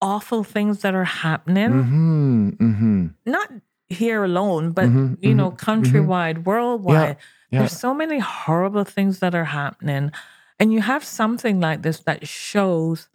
awful 0.00 0.44
things 0.44 0.80
that 0.82 0.94
are 0.94 1.04
happening, 1.04 1.70
mm-hmm, 1.70 2.48
mm-hmm. 2.50 3.06
not 3.26 3.50
here 3.88 4.24
alone, 4.24 4.70
but, 4.72 4.86
Mhm, 4.88 5.18
you 5.20 5.34
know, 5.34 5.50
mhm, 5.50 5.56
mhm. 5.56 5.64
countrywide, 5.66 6.44
worldwide. 6.44 7.16
Yeah. 7.50 7.58
There's 7.60 7.76
so 7.76 7.92
many 7.92 8.18
horrible 8.20 8.84
things 8.84 9.18
that 9.18 9.34
are 9.34 9.46
happening. 9.46 10.12
And 10.60 10.72
you 10.72 10.80
have 10.82 11.04
something 11.04 11.60
like 11.60 11.82
this 11.82 11.98
that 12.00 12.26
shows 12.28 13.08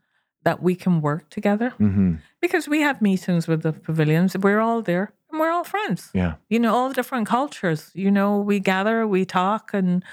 that 0.44 0.62
we 0.62 0.76
can 0.76 1.02
work 1.02 1.30
together 1.30 1.74
Mm-hmm. 1.80 2.16
because 2.42 2.68
we 2.68 2.82
have 2.82 3.02
meetings 3.02 3.48
with 3.48 3.64
the 3.64 3.72
pavilions. 3.74 4.38
We're 4.38 4.60
all 4.60 4.82
there 4.82 5.14
we're 5.40 5.52
all 5.52 5.64
friends. 5.64 6.10
Yeah. 6.14 6.34
You 6.50 6.60
know, 6.60 6.74
all 6.76 6.92
different 6.92 7.28
cultures. 7.28 7.92
You 7.94 8.12
know, 8.12 8.40
we 8.40 8.60
gather, 8.60 9.08
we 9.08 9.26
talk, 9.26 9.72
and 9.74 10.04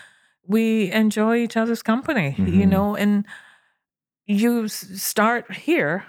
we 0.46 0.90
enjoy 0.92 1.36
each 1.36 1.56
other's 1.56 1.82
company, 1.82 2.34
you 2.38 2.66
Mhm. 2.66 2.68
know, 2.68 2.96
and 2.96 3.24
you 4.26 4.68
start 4.68 5.52
here, 5.52 6.04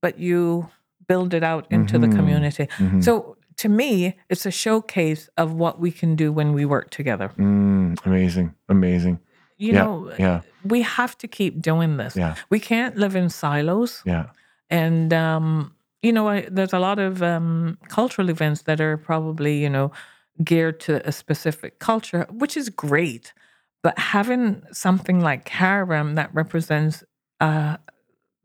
but 0.00 0.18
you 0.18 0.68
build 1.08 1.34
it 1.34 1.42
out 1.42 1.66
into 1.70 1.98
the 1.98 2.06
Mhm. 2.06 2.16
community. 2.16 2.66
Mhm. 2.78 3.02
So 3.02 3.36
to 3.56 3.68
me, 3.68 4.16
it's 4.28 4.46
a 4.46 4.50
showcase 4.50 5.28
of 5.36 5.52
what 5.52 5.78
we 5.78 5.90
can 5.90 6.16
do 6.16 6.32
when 6.32 6.52
we 6.52 6.64
work 6.64 6.90
together. 6.90 7.30
Mm, 7.36 7.96
amazing. 8.06 8.54
Amazing. 8.68 9.18
You 9.58 9.72
yeah. 9.72 9.84
know, 9.84 10.12
yeah. 10.18 10.40
we 10.64 10.82
have 10.82 11.16
to 11.18 11.28
keep 11.28 11.60
doing 11.60 11.96
this. 11.96 12.16
Yeah. 12.16 12.34
We 12.50 12.58
can't 12.60 12.96
live 12.96 13.14
in 13.16 13.28
silos. 13.28 14.02
Yeah. 14.04 14.26
And, 14.70 15.12
um, 15.12 15.74
you 16.02 16.12
know, 16.12 16.28
I, 16.28 16.48
there's 16.50 16.72
a 16.72 16.78
lot 16.78 16.98
of 16.98 17.22
um, 17.22 17.78
cultural 17.88 18.28
events 18.28 18.62
that 18.62 18.80
are 18.80 18.96
probably, 18.96 19.62
you 19.62 19.70
know, 19.70 19.92
geared 20.42 20.80
to 20.80 21.06
a 21.06 21.12
specific 21.12 21.78
culture, 21.78 22.26
which 22.30 22.56
is 22.56 22.68
great. 22.68 23.32
But 23.82 23.98
having 23.98 24.62
something 24.72 25.20
like 25.20 25.48
Carabram 25.48 26.16
that 26.16 26.34
represents 26.34 27.04
a 27.40 27.78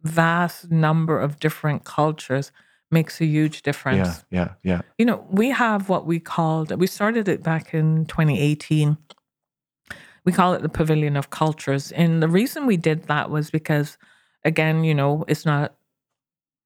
vast 0.04 0.72
number 0.72 1.20
of 1.20 1.40
different 1.40 1.84
cultures 1.84 2.52
makes 2.92 3.20
a 3.20 3.26
huge 3.26 3.64
difference. 3.64 4.24
Yeah. 4.30 4.40
Yeah. 4.40 4.54
Yeah. 4.64 4.82
You 4.98 5.06
know, 5.06 5.26
we 5.30 5.50
have 5.50 5.90
what 5.90 6.06
we 6.06 6.20
called, 6.20 6.72
we 6.80 6.88
started 6.88 7.28
it 7.28 7.44
back 7.44 7.74
in 7.74 8.06
2018. 8.06 8.98
We 10.26 10.32
call 10.32 10.54
it 10.54 10.62
the 10.62 10.70
Pavilion 10.70 11.16
of 11.16 11.30
Cultures. 11.30 11.92
And 11.94 12.22
the 12.22 12.28
reason 12.28 12.66
we 12.66 12.78
did 12.78 13.04
that 13.04 13.30
was 13.30 13.50
because, 13.50 13.98
again, 14.44 14.84
you 14.84 14.94
know, 14.94 15.24
it's 15.28 15.46
not, 15.46 15.77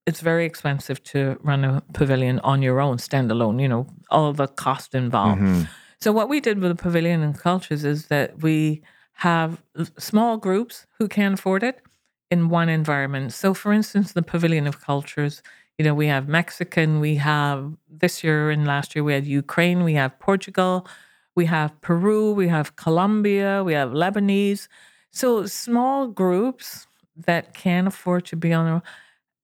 it's 0.07 0.21
very 0.21 0.45
expensive 0.45 1.03
to 1.03 1.37
run 1.43 1.63
a 1.63 1.83
pavilion 1.93 2.39
on 2.39 2.61
your 2.61 2.79
own, 2.81 2.97
standalone, 2.97 3.61
you 3.61 3.67
know, 3.67 3.87
all 4.09 4.33
the 4.33 4.47
cost 4.47 4.95
involved. 4.95 5.41
Mhm. 5.41 5.67
So 5.99 6.11
what 6.11 6.29
we 6.29 6.39
did 6.39 6.59
with 6.59 6.75
the 6.75 6.83
Pavilion 6.83 7.21
of 7.23 7.37
Cultures 7.39 7.83
is 7.83 8.07
that 8.07 8.41
we 8.41 8.81
have 9.13 9.61
small 9.99 10.37
groups 10.37 10.87
who 10.97 11.07
can 11.07 11.33
afford 11.33 11.61
it 11.63 11.83
in 12.31 12.49
one 12.49 12.69
environment. 12.69 13.33
So 13.33 13.53
for 13.53 13.71
instance, 13.71 14.13
the 14.13 14.23
Pavilion 14.23 14.65
of 14.65 14.81
Cultures, 14.81 15.43
you 15.77 15.85
know, 15.85 15.93
we 15.93 16.07
have 16.07 16.27
Mexican, 16.27 16.99
we 16.99 17.15
have 17.15 17.73
this 17.87 18.23
year 18.23 18.49
and 18.49 18.65
last 18.65 18.95
year 18.95 19.03
we 19.03 19.13
had 19.13 19.27
Ukraine, 19.27 19.83
we 19.83 19.93
have 19.93 20.17
Portugal, 20.19 20.87
we 21.35 21.45
have 21.45 21.79
Peru, 21.81 22.33
we 22.33 22.47
have 22.47 22.75
Colombia, 22.75 23.63
we 23.63 23.73
have 23.73 23.89
Lebanese. 23.91 24.67
So 25.11 25.45
small 25.45 26.07
groups 26.07 26.87
that 27.15 27.53
can 27.53 27.85
afford 27.85 28.25
to 28.25 28.35
be 28.35 28.53
on 28.53 28.65
their 28.65 28.73
own. 28.75 28.81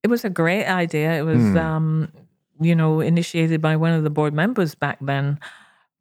It 0.08 0.10
was 0.10 0.24
a 0.24 0.30
great 0.32 0.64
idea. 0.66 1.20
It 1.20 1.24
was 1.24 1.36
Hmm. 1.52 1.58
um, 1.58 2.12
you 2.62 2.74
know, 2.74 3.02
initiated 3.02 3.60
by 3.62 3.76
one 3.76 3.92
of 3.92 4.04
the 4.04 4.10
board 4.10 4.34
members 4.34 4.74
back 4.74 4.98
then. 5.02 5.38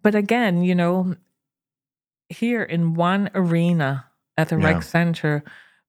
But 0.03 0.15
again, 0.15 0.63
you 0.63 0.75
know, 0.77 1.17
here 2.29 2.63
in 2.63 2.95
one 2.95 3.31
arena 3.35 4.07
at 4.39 4.49
the 4.51 4.57
Yeah. 4.59 4.67
rec 4.67 4.83
center, 4.85 5.43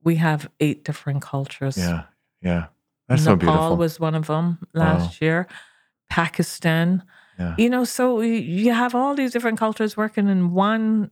we 0.03 0.15
have 0.15 0.49
eight 0.59 0.83
different 0.83 1.21
cultures. 1.21 1.77
Yeah. 1.77 2.03
Yeah. 2.41 2.65
That's 3.07 3.23
so 3.23 3.35
Nepal 3.35 3.53
beautiful. 3.53 3.77
was 3.77 3.99
one 3.99 4.15
of 4.15 4.25
them 4.27 4.57
last 4.73 5.21
year. 5.21 5.47
Pakistan, 6.09 7.03
yeah. 7.37 7.53
you 7.57 7.69
know, 7.69 7.83
so 7.85 8.21
you 8.21 8.73
have 8.73 8.95
all 8.95 9.13
these 9.13 9.31
different 9.31 9.59
cultures 9.59 9.95
working 9.95 10.27
in 10.27 10.53
one 10.53 11.11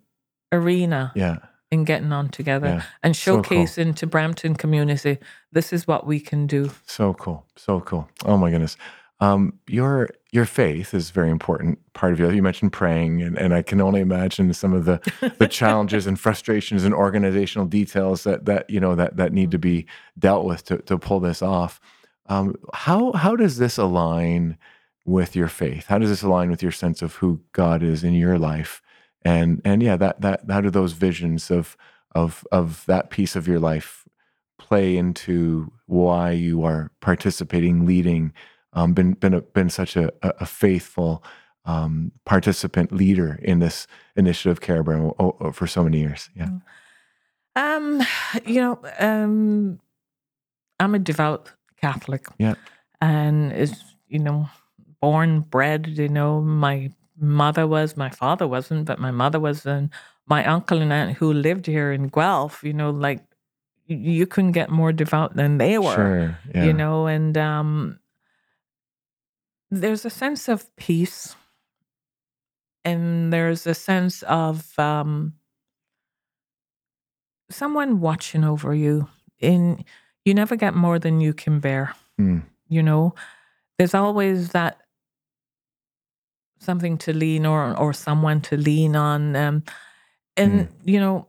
arena 0.52 1.12
Yeah. 1.16 1.38
And 1.76 1.86
getting 1.86 2.12
on 2.12 2.30
together 2.30 2.68
Yeah. 2.68 2.82
and 3.04 3.16
So 3.16 3.42
cool. 3.42 3.60
showcasing 3.66 3.96
to 3.98 4.08
Brampton 4.08 4.56
community 4.56 5.20
this 5.52 5.72
is 5.72 5.86
what 5.88 6.06
we 6.08 6.20
can 6.20 6.48
do. 6.48 6.72
So 6.88 7.14
cool. 7.14 7.46
So 7.56 7.80
cool. 7.82 8.10
Oh 8.26 8.38
my 8.38 8.50
goodness. 8.50 8.76
Um, 9.22 9.54
your 9.68 10.10
your 10.34 10.46
faith 10.46 10.94
is 10.94 11.10
a 11.10 11.14
very 11.14 11.30
important 11.30 11.80
part 11.94 12.12
of 12.12 12.20
your 12.20 12.28
life. 12.28 12.36
You 12.36 12.44
mentioned 12.44 12.74
praying, 12.74 13.22
and, 13.22 13.38
and 13.38 13.54
I 13.54 13.62
can 13.62 13.80
only 13.80 14.02
imagine 14.02 14.54
some 14.54 14.74
of 14.74 14.84
the 14.84 15.00
the 15.40 15.48
challenges 15.60 16.06
and 16.08 16.20
frustrations 16.20 16.84
and 16.84 16.94
organizational 16.94 17.66
details 17.68 18.24
that 18.26 18.44
that 18.46 18.70
you 18.70 18.82
know 18.82 18.94
that 18.96 19.16
that 19.16 19.32
need 19.32 19.52
to 19.52 19.58
be 19.58 19.86
dealt 20.20 20.44
with 20.44 20.66
to 20.66 20.80
to 20.80 20.98
pull 20.98 21.22
this 21.22 21.42
off. 21.42 21.80
Um, 22.28 22.56
how 22.74 23.14
how 23.14 23.38
does 23.38 23.58
this 23.58 23.78
align 23.78 24.58
with 25.06 25.34
your 25.36 25.48
faith? 25.48 25.86
How 25.86 25.98
does 26.00 26.10
this 26.10 26.24
align 26.24 26.50
with 26.50 26.62
your 26.62 26.74
sense 26.74 27.02
of 27.02 27.16
who 27.16 27.40
God 27.54 27.82
is 27.84 28.04
in 28.04 28.14
your 28.16 28.38
life? 28.38 28.82
And 29.26 29.62
and 29.66 29.82
yeah, 29.82 29.98
that 29.98 30.22
that 30.22 30.42
how 30.50 30.62
do 30.62 30.70
those 30.70 30.94
visions 30.94 31.50
of 31.52 31.76
of 32.14 32.46
of 32.52 32.86
that 32.86 33.10
piece 33.10 33.36
of 33.36 33.48
your 33.48 33.60
life 33.60 34.08
play 34.58 34.96
into 34.96 35.72
why 35.88 36.32
you 36.32 36.64
are 36.64 36.92
participating, 37.02 37.86
leading, 37.86 38.32
um, 38.74 38.94
been 38.94 39.14
been 39.14 39.34
a, 39.34 39.42
been 39.42 39.70
such 39.70 39.96
a, 39.98 40.12
a 40.22 40.46
faithful 40.46 41.24
um, 41.66 42.12
participant 42.26 42.92
leader 42.92 43.40
in 43.42 43.60
this 43.60 43.88
initiative 44.16 44.62
Carabram 44.62 45.14
o- 45.20 45.36
o- 45.40 45.52
for 45.52 45.66
so 45.66 45.84
many 45.84 46.00
years. 46.00 46.30
Yeah. 46.36 46.50
Um, 47.56 48.02
you 48.46 48.62
know, 48.62 48.80
um, 49.00 49.80
I'm 50.80 50.94
a 50.96 51.00
devout 51.00 51.52
Catholic. 51.82 52.28
Yeah. 52.38 52.56
And 53.02 53.52
is 53.52 53.84
you 54.08 54.20
know, 54.20 54.50
born, 55.02 55.42
bred, 55.42 55.88
you 55.88 56.10
know, 56.10 56.42
my 56.42 56.92
mother 57.20 57.66
was, 57.68 57.96
my 57.98 58.10
father 58.10 58.48
wasn't, 58.48 58.86
but 58.86 59.00
my 59.00 59.12
mother 59.12 59.40
was, 59.40 59.66
and 59.66 59.90
my 60.28 60.46
uncle 60.46 60.82
and 60.82 60.92
aunt 60.92 61.18
who 61.18 61.32
lived 61.34 61.66
here 61.66 61.92
in 61.92 62.08
Guelph, 62.08 62.64
you 62.64 62.74
know, 62.74 62.90
like 62.90 63.22
you 63.88 64.26
couldn't 64.26 64.54
get 64.54 64.70
more 64.72 64.92
devout 64.92 65.36
than 65.36 65.58
they 65.60 65.78
were. 65.78 65.94
Sure. 65.94 66.40
Yeah. 66.54 66.66
You 66.66 66.74
know, 66.74 67.06
and 67.08 67.38
um 67.38 68.00
there's 69.72 70.06
a 70.06 70.10
sense 70.10 70.48
of 70.48 70.74
peace 70.76 71.36
and 72.84 73.34
there's 73.34 73.68
a 73.68 73.74
sense 73.74 74.24
of 74.24 74.78
um 74.80 75.34
someone 77.50 78.00
watching 78.00 78.44
over 78.44 78.74
you 78.74 79.08
In 79.40 79.84
you 80.24 80.34
never 80.34 80.56
get 80.56 80.74
more 80.76 80.98
than 81.00 81.20
you 81.20 81.34
can 81.34 81.60
bear 81.60 81.94
Mm. 82.20 82.44
you 82.70 82.82
know 82.82 83.14
there's 83.78 83.94
always 83.94 84.52
that 84.52 84.80
something 86.66 86.98
to 86.98 87.14
lean 87.14 87.46
or 87.46 87.78
or 87.78 87.94
someone 87.94 88.42
to 88.42 88.58
lean 88.58 88.96
on 88.96 89.36
um 89.36 89.64
and 90.36 90.68
you 90.84 91.00
know 91.00 91.28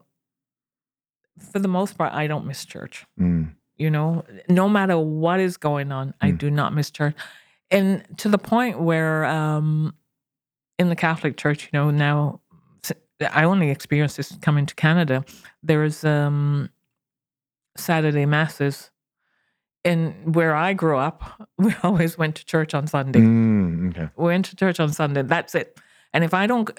for 1.51 1.59
the 1.59 1.67
most 1.67 1.97
part 1.97 2.11
i 2.13 2.27
don't 2.27 2.45
miss 2.45 2.65
church 2.65 3.05
Mm. 3.19 3.53
you 3.77 3.89
know 3.89 4.23
no 4.49 4.67
matter 4.67 4.97
what 4.97 5.39
is 5.39 5.55
going 5.57 5.91
on 5.91 6.13
i 6.21 6.31
Mm. 6.31 6.37
do 6.37 6.49
not 6.51 6.73
miss 6.73 6.89
church 6.91 7.15
and 7.71 8.03
to 8.17 8.27
the 8.29 8.37
point 8.39 8.79
where 8.81 9.25
um 9.25 9.93
in 10.79 10.89
the 10.89 10.95
catholic 10.95 11.37
church 11.37 11.69
you 11.71 11.79
know 11.79 11.91
now 11.91 12.41
I 13.33 13.45
only 13.45 13.71
experienced 13.71 14.17
this 14.17 14.35
coming 14.41 14.65
to 14.67 14.75
canada 14.75 15.23
there's 15.63 16.03
um 16.03 16.69
saturday 17.77 18.25
masses 18.25 18.91
and 19.89 20.35
where 20.35 20.53
i 20.55 20.73
grew 20.73 20.97
up 21.09 21.19
we 21.65 21.71
always 21.83 22.17
went 22.17 22.35
to 22.35 22.43
church 22.45 22.73
on 22.73 22.85
sunday 22.87 23.19
Mm. 23.19 23.89
Okay. 23.91 24.09
we 24.17 24.25
went 24.33 24.45
to 24.49 24.55
church 24.55 24.79
on 24.79 24.91
Sunday. 24.91 25.21
That's 25.23 25.55
it. 25.55 25.79
And 26.13 26.23
if 26.23 26.33
I 26.33 26.47
don't, 26.47 26.69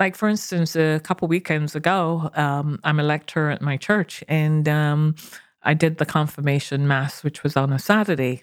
like 0.00 0.14
for 0.16 0.28
instance, 0.28 0.76
a 0.76 1.00
couple 1.08 1.26
weekends 1.28 1.74
ago, 1.76 2.30
um, 2.34 2.78
I'm 2.84 3.00
a 3.00 3.02
lecturer 3.02 3.50
at 3.50 3.60
my 3.62 3.76
church, 3.76 4.22
and 4.28 4.68
um, 4.68 5.14
I 5.62 5.74
did 5.74 5.98
the 5.98 6.06
confirmation 6.06 6.86
mass, 6.86 7.24
which 7.24 7.42
was 7.42 7.56
on 7.56 7.72
a 7.72 7.78
Saturday. 7.78 8.42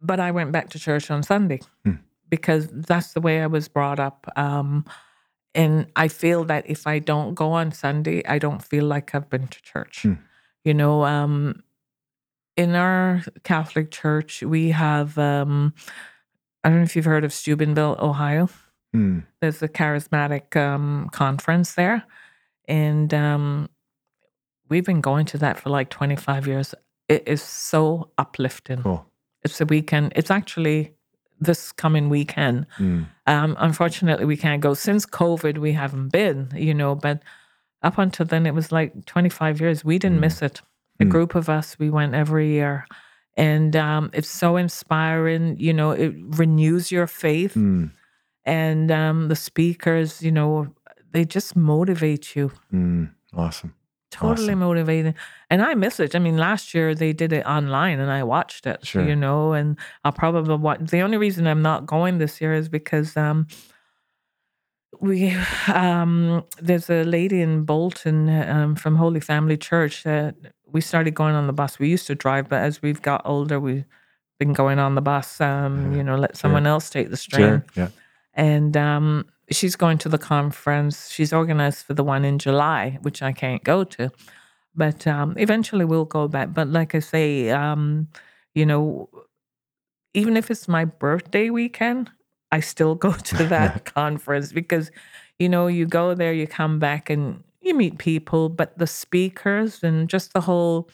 But 0.00 0.18
I 0.20 0.30
went 0.30 0.52
back 0.52 0.70
to 0.70 0.78
church 0.78 1.10
on 1.10 1.22
Sunday 1.22 1.60
Hmm. 1.84 1.98
because 2.28 2.68
that's 2.72 3.12
the 3.12 3.20
way 3.20 3.42
I 3.42 3.46
was 3.46 3.68
brought 3.68 3.98
up. 3.98 4.26
Um, 4.36 4.84
and 5.54 5.86
I 5.96 6.08
feel 6.08 6.44
that 6.44 6.64
if 6.68 6.86
I 6.86 6.98
don't 7.00 7.34
go 7.34 7.52
on 7.52 7.72
Sunday, 7.72 8.22
I 8.26 8.38
don't 8.38 8.62
feel 8.62 8.84
like 8.84 9.14
I've 9.14 9.30
been 9.30 9.48
to 9.48 9.62
church. 9.62 10.02
Hmm. 10.02 10.14
You 10.64 10.74
know, 10.74 11.04
um, 11.04 11.62
in 12.56 12.74
our 12.74 13.22
Catholic 13.44 13.90
church, 13.90 14.42
we 14.42 14.70
have. 14.70 15.18
Um, 15.18 15.74
I 16.64 16.68
don't 16.68 16.78
know 16.78 16.84
if 16.84 16.96
you've 16.96 17.04
heard 17.04 17.24
of 17.24 17.32
Steubenville, 17.32 17.96
Ohio. 18.00 18.48
Mm. 18.94 19.24
There's 19.40 19.62
a 19.62 19.68
charismatic 19.68 20.56
um, 20.56 21.08
conference 21.12 21.74
there, 21.74 22.04
and 22.66 23.12
um, 23.14 23.68
we've 24.68 24.84
been 24.84 25.00
going 25.00 25.26
to 25.26 25.38
that 25.38 25.58
for 25.60 25.70
like 25.70 25.90
25 25.90 26.46
years. 26.46 26.74
It 27.08 27.22
is 27.26 27.42
so 27.42 28.10
uplifting. 28.18 28.82
Cool. 28.82 29.06
It's 29.44 29.60
a 29.60 29.64
weekend. 29.66 30.12
It's 30.16 30.30
actually 30.30 30.94
this 31.38 31.70
coming 31.70 32.08
weekend. 32.08 32.66
Mm. 32.78 33.06
Um, 33.26 33.54
unfortunately, 33.60 34.24
we 34.24 34.36
can't 34.36 34.60
go. 34.62 34.74
Since 34.74 35.06
COVID, 35.06 35.58
we 35.58 35.72
haven't 35.72 36.08
been, 36.08 36.50
you 36.54 36.74
know, 36.74 36.94
but 36.94 37.22
up 37.82 37.98
until 37.98 38.26
then, 38.26 38.46
it 38.46 38.54
was 38.54 38.72
like 38.72 39.04
25 39.04 39.60
years. 39.60 39.84
We 39.84 39.98
didn't 39.98 40.18
Mm. 40.18 40.22
miss 40.22 40.42
it. 40.42 40.62
A 41.00 41.04
Mm. 41.04 41.10
group 41.10 41.34
of 41.34 41.48
us, 41.48 41.78
we 41.78 41.90
went 41.90 42.14
every 42.14 42.48
year. 42.52 42.86
And 43.36 43.76
um, 43.76 44.10
it's 44.14 44.30
so 44.30 44.56
inspiring. 44.56 45.56
You 45.58 45.72
know, 45.74 45.90
it 45.90 46.14
renews 46.38 46.90
your 46.90 47.06
faith. 47.06 47.54
Mm. 47.54 47.90
And 48.44 48.90
um, 48.90 49.28
the 49.28 49.36
speakers, 49.36 50.22
you 50.22 50.30
know, 50.32 50.68
they 51.12 51.24
just 51.24 51.54
motivate 51.56 52.34
you. 52.36 52.50
Mm. 52.72 53.10
Awesome. 53.34 53.74
Totally 54.10 54.48
Awesome. 54.48 54.60
motivating. 54.60 55.14
And 55.50 55.60
I 55.60 55.74
miss 55.74 56.00
it. 56.00 56.14
I 56.14 56.18
mean, 56.18 56.38
last 56.38 56.72
year 56.72 56.94
they 56.94 57.12
did 57.12 57.32
it 57.32 57.44
online 57.44 57.98
and 58.00 58.10
I 58.10 58.22
watched 58.22 58.66
it, 58.66 58.86
Sure. 58.86 59.04
you 59.06 59.16
know, 59.16 59.52
and 59.52 59.76
I'll 60.04 60.12
probably 60.12 60.56
watch. 60.56 60.80
The 60.80 61.00
only 61.02 61.18
reason 61.18 61.46
I'm 61.46 61.60
not 61.62 61.84
going 61.86 62.18
this 62.18 62.40
year 62.40 62.54
is 62.54 62.68
because 62.70 63.16
um, 63.16 63.46
we, 65.00 65.36
um, 65.72 66.44
there's 66.62 66.88
a 66.88 67.02
lady 67.04 67.42
in 67.42 67.64
Bolton 67.64 68.28
um, 68.30 68.76
from 68.76 68.96
Holy 68.96 69.20
Family 69.20 69.56
Church 69.56 70.04
that 70.04 70.34
we 70.70 70.80
started 70.80 71.14
going 71.14 71.34
on 71.34 71.46
the 71.46 71.52
bus. 71.52 71.78
We 71.78 71.88
used 71.88 72.06
to 72.08 72.14
drive, 72.14 72.48
but 72.48 72.60
as 72.62 72.82
we've 72.82 73.00
got 73.02 73.22
older, 73.24 73.58
we've 73.60 73.84
been 74.38 74.52
going 74.52 74.78
on 74.78 74.94
the 74.94 75.00
bus, 75.02 75.40
um, 75.40 75.92
Yeah, 75.92 75.98
you 75.98 76.02
know, 76.04 76.16
let 76.16 76.30
sure. 76.30 76.40
someone 76.40 76.66
else 76.66 76.90
take 76.90 77.10
the 77.10 77.16
strain 77.16 77.40
Sure. 77.46 77.64
Yeah. 77.74 77.88
and 78.34 78.76
um, 78.76 79.26
she's 79.50 79.76
going 79.76 79.98
to 79.98 80.08
the 80.08 80.18
conference. 80.18 81.10
She's 81.10 81.32
organized 81.32 81.86
for 81.86 81.94
the 81.94 82.04
one 82.04 82.24
in 82.24 82.38
July, 82.38 82.98
which 83.02 83.22
I 83.22 83.32
can't 83.32 83.62
go 83.64 83.84
to, 83.84 84.10
but 84.74 85.06
um, 85.06 85.34
eventually 85.38 85.84
we'll 85.84 86.04
go 86.04 86.28
back. 86.28 86.52
But 86.52 86.68
like 86.68 86.94
I 86.94 86.98
say, 86.98 87.50
um, 87.50 88.08
you 88.54 88.66
know, 88.66 89.08
even 90.14 90.36
if 90.36 90.50
it's 90.50 90.66
my 90.68 90.84
birthday 90.84 91.50
weekend, 91.50 92.10
I 92.52 92.60
still 92.60 92.94
go 92.94 93.12
to 93.30 93.44
that 93.46 93.84
conference 93.94 94.52
because, 94.52 94.90
you 95.38 95.48
know, 95.48 95.66
you 95.66 95.86
go 95.86 96.14
there, 96.14 96.32
you 96.32 96.46
come 96.46 96.78
back, 96.78 97.08
and 97.10 97.42
you 97.66 97.74
meet 97.74 97.98
people, 97.98 98.48
but 98.48 98.78
the 98.78 98.86
speakers 98.86 99.82
and 99.82 100.08
just 100.08 100.32
the 100.32 100.40
whole 100.40 100.88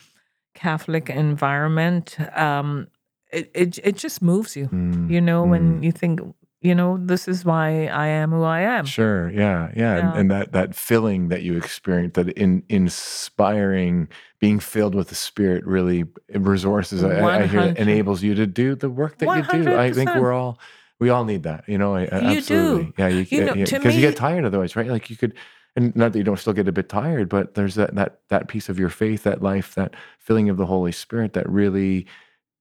Catholic 0.55 1.09
environment, 1.11 2.17
um, 2.37 2.89
it, 3.33 3.51
it 3.55 3.79
it 3.85 3.97
just 3.97 4.21
moves 4.23 4.57
you 4.57 4.67
Mm. 4.69 5.11
you 5.11 5.21
know, 5.21 5.43
when 5.45 5.81
Mm. 5.81 5.85
you 5.85 5.93
think, 5.93 6.21
you 6.61 6.75
know, 6.75 6.99
this 7.07 7.27
is 7.29 7.45
why 7.45 7.87
I 7.87 8.07
am 8.09 8.31
who 8.31 8.43
I 8.43 8.61
am. 8.61 8.85
Sure. 8.85 9.31
Yeah. 9.31 9.71
Yeah. 9.75 9.97
Yeah. 9.97 9.99
And, 10.11 10.19
and 10.19 10.31
that 10.31 10.53
that 10.53 10.75
filling 10.75 11.29
that 11.29 11.43
you 11.43 11.57
experience, 11.57 12.13
that 12.15 12.29
in 12.37 12.63
inspiring, 12.69 14.09
being 14.41 14.61
filled 14.61 14.95
with 14.95 15.09
the 15.09 15.15
Spirit, 15.15 15.65
really 15.67 16.05
resources. 16.35 17.03
I, 17.05 17.21
I- 17.43 17.47
hear 17.47 17.61
enables 17.77 18.23
you 18.23 18.35
to 18.35 18.47
do 18.47 18.75
the 18.75 18.91
work 18.91 19.19
that 19.19 19.27
you 19.27 19.63
do. 19.65 19.77
I 19.77 19.93
think 19.93 20.11
we're 20.15 20.33
all 20.33 20.59
we 21.01 21.09
all 21.11 21.25
need 21.25 21.43
that. 21.45 21.65
You 21.67 21.79
know. 21.79 21.97
I, 21.97 22.03
You 22.03 22.09
do. 22.09 22.37
absolutely. 22.39 22.93
Yeah. 22.99 23.09
You, 23.09 23.27
You 23.31 23.45
know, 23.45 23.55
yeah, 23.55 23.65
to 23.65 23.79
because 23.79 23.95
you 23.97 24.01
get 24.03 24.17
tired 24.17 24.45
otherwise, 24.45 24.77
right? 24.77 24.89
Like 24.89 25.11
you 25.11 25.17
could. 25.17 25.35
And 25.75 25.95
not 25.97 26.13
that 26.13 26.19
you 26.19 26.25
don't 26.25 26.39
still 26.39 26.53
get 26.53 26.69
a 26.69 26.73
bit 26.73 26.89
tired, 26.89 27.29
but 27.29 27.55
there's 27.55 27.77
that 27.77 27.95
that 27.95 28.21
that 28.29 28.49
piece 28.49 28.69
of 28.69 28.79
your 28.79 28.91
faith, 28.91 29.23
that 29.23 29.43
life, 29.43 29.75
that 29.75 29.95
filling 30.19 30.49
of 30.49 30.57
the 30.59 30.67
Holy 30.67 30.93
Spirit 30.93 31.33
that 31.33 31.49
really 31.49 32.07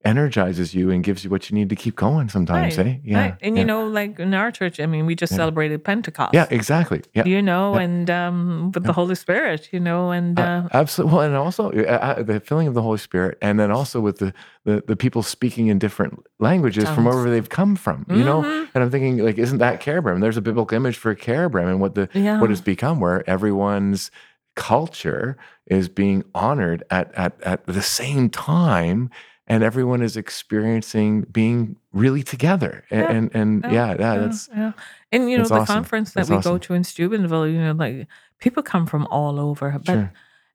energizes 0.03 0.73
you 0.73 0.89
and 0.89 1.03
gives 1.03 1.23
you 1.23 1.29
what 1.29 1.49
you 1.49 1.55
need 1.55 1.69
to 1.69 1.75
keep 1.75 1.95
going 1.95 2.27
sometimes, 2.29 2.77
Right, 2.77 2.87
eh? 2.87 2.95
Yeah. 3.03 3.21
right. 3.21 3.35
And 3.41 3.55
yeah. 3.55 3.61
you 3.61 3.65
know, 3.65 3.85
like 3.87 4.19
in 4.19 4.33
our 4.33 4.51
church, 4.51 4.79
I 4.79 4.85
mean, 4.85 5.05
we 5.05 5.15
just 5.15 5.31
Yeah. 5.31 5.37
celebrated 5.37 5.83
Pentecost. 5.83 6.33
Yeah, 6.33 6.47
exactly. 6.49 7.01
Yeah. 7.13 7.25
You 7.25 7.41
know, 7.41 7.75
Yeah. 7.75 7.81
and 7.81 8.09
um, 8.09 8.71
with 8.73 8.83
the 8.83 8.93
Holy 8.93 9.15
Spirit, 9.15 9.69
you 9.71 9.79
know, 9.79 10.11
and 10.11 10.39
uh, 10.39 10.67
Absolutely. 10.73 11.13
Well, 11.15 11.25
and 11.25 11.35
also 11.35 11.71
uh, 11.71 11.83
uh, 12.17 12.23
the 12.23 12.39
filling 12.39 12.67
of 12.67 12.73
the 12.73 12.81
Holy 12.81 12.97
Spirit, 12.97 13.37
and 13.41 13.59
then 13.59 13.69
also 13.71 13.99
with 14.01 14.17
the, 14.19 14.33
the, 14.65 14.83
the 14.87 14.95
people 14.95 15.21
speaking 15.23 15.67
in 15.67 15.77
different 15.79 16.25
languages 16.39 16.89
from 16.89 17.05
wherever 17.05 17.29
they've 17.29 17.49
come 17.49 17.75
from, 17.75 18.05
you 18.09 18.23
know? 18.23 18.41
Mhm. 18.41 18.67
And 18.73 18.83
I'm 18.83 18.89
thinking, 18.89 19.17
like, 19.19 19.37
isn't 19.37 19.59
that 19.59 19.81
Carabram? 19.81 20.21
There's 20.21 20.37
a 20.37 20.41
biblical 20.41 20.75
image 20.75 20.97
for 20.97 21.13
Carabram 21.15 21.67
and 21.69 21.79
what 21.79 21.95
the 21.95 22.07
what 22.39 22.49
it's 22.51 22.61
become, 22.61 22.99
where 22.99 23.27
everyone's 23.29 24.09
culture 24.55 25.37
is 25.67 25.87
being 25.87 26.23
honored 26.35 26.83
at, 26.89 27.13
at, 27.15 27.33
at 27.43 27.65
the 27.65 27.81
same 27.81 28.29
time, 28.29 29.09
and 29.51 29.63
everyone 29.63 30.01
is 30.01 30.15
experiencing 30.15 31.23
being 31.31 31.75
really 31.91 32.23
together. 32.23 32.85
And, 32.89 33.01
Yeah. 33.01 33.11
and, 33.17 33.35
and 33.35 33.63
Yeah, 33.65 33.71
yeah, 33.71 33.95
yeah, 33.99 34.17
that's 34.17 34.49
yeah. 34.55 34.71
And 35.11 35.29
you 35.29 35.37
know, 35.37 35.47
the 35.47 35.55
awesome. 35.55 35.75
conference 35.75 36.09
that 36.13 36.21
That's 36.21 36.29
we 36.29 36.35
awesome. 36.37 36.53
go 36.53 36.57
to 36.57 36.73
in 36.73 36.83
Steubenville, 36.83 37.47
you 37.47 37.59
know, 37.59 37.73
like 37.73 38.07
people 38.39 38.63
come 38.63 38.85
from 38.85 39.05
all 39.07 39.39
over. 39.39 39.71
But 39.85 39.85
sure. 39.85 40.13